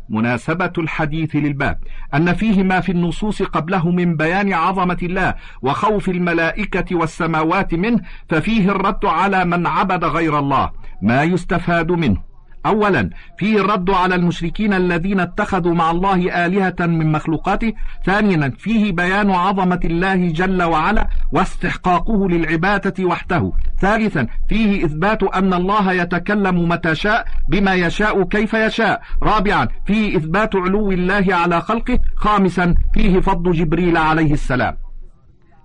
مناسبة 0.09 0.73
الحديث 0.77 1.35
للباب 1.35 1.79
أن 2.13 2.33
فيه 2.33 2.63
ما 2.63 2.79
في 2.79 2.91
النصوص 2.91 3.41
قبله 3.41 3.91
من 3.91 4.15
بيان 4.15 4.53
عظمة 4.53 4.97
الله 5.03 5.35
وخوف 5.61 6.09
الملائكة 6.09 6.95
والسماوات 6.95 7.73
منه 7.73 8.01
ففيه 8.29 8.71
الرد 8.71 9.05
على 9.05 9.45
من 9.45 9.67
عبد 9.67 10.03
غير 10.03 10.39
الله 10.39 10.71
ما 11.01 11.23
يستفاد 11.23 11.91
منه. 11.91 12.28
أولا 12.65 13.09
فيه 13.37 13.61
الرد 13.61 13.89
على 13.89 14.15
المشركين 14.15 14.73
الذين 14.73 15.19
اتخذوا 15.19 15.73
مع 15.73 15.91
الله 15.91 16.45
آلهة 16.45 16.75
من 16.79 17.11
مخلوقاته. 17.11 17.73
ثانيا 18.05 18.53
فيه 18.57 18.91
بيان 18.91 19.31
عظمة 19.31 19.79
الله 19.85 20.31
جل 20.31 20.63
وعلا 20.63 21.07
واستحقاقه 21.31 22.29
للعبادة 22.29 23.05
وحده. 23.05 23.51
ثالثا 23.79 24.27
فيه 24.49 24.85
إثبات 24.85 25.23
أن 25.23 25.53
الله 25.53 25.91
يتكلم 25.93 26.69
متى 26.69 26.95
شاء 26.95 27.25
بما 27.49 27.73
يشاء 27.73 28.23
كيف 28.23 28.53
يشاء. 28.53 29.01
رابعا 29.23 29.67
فيه 29.85 30.17
إثبات 30.17 30.55
علو 30.55 30.91
الله 30.91 31.25
على 31.29 31.61
خلقه. 31.61 31.99
خامسا 32.15 32.75
فيه 32.93 33.19
فضل 33.19 33.51
جبريل 33.51 33.97
عليه 33.97 34.33
السلام. 34.33 34.77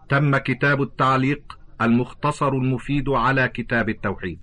تم 0.08 0.36
كتاب 0.36 0.82
التعليق 0.82 1.58
المختصر 1.82 2.48
المفيد 2.48 3.08
على 3.08 3.48
كتاب 3.48 3.88
التوحيد. 3.88 4.38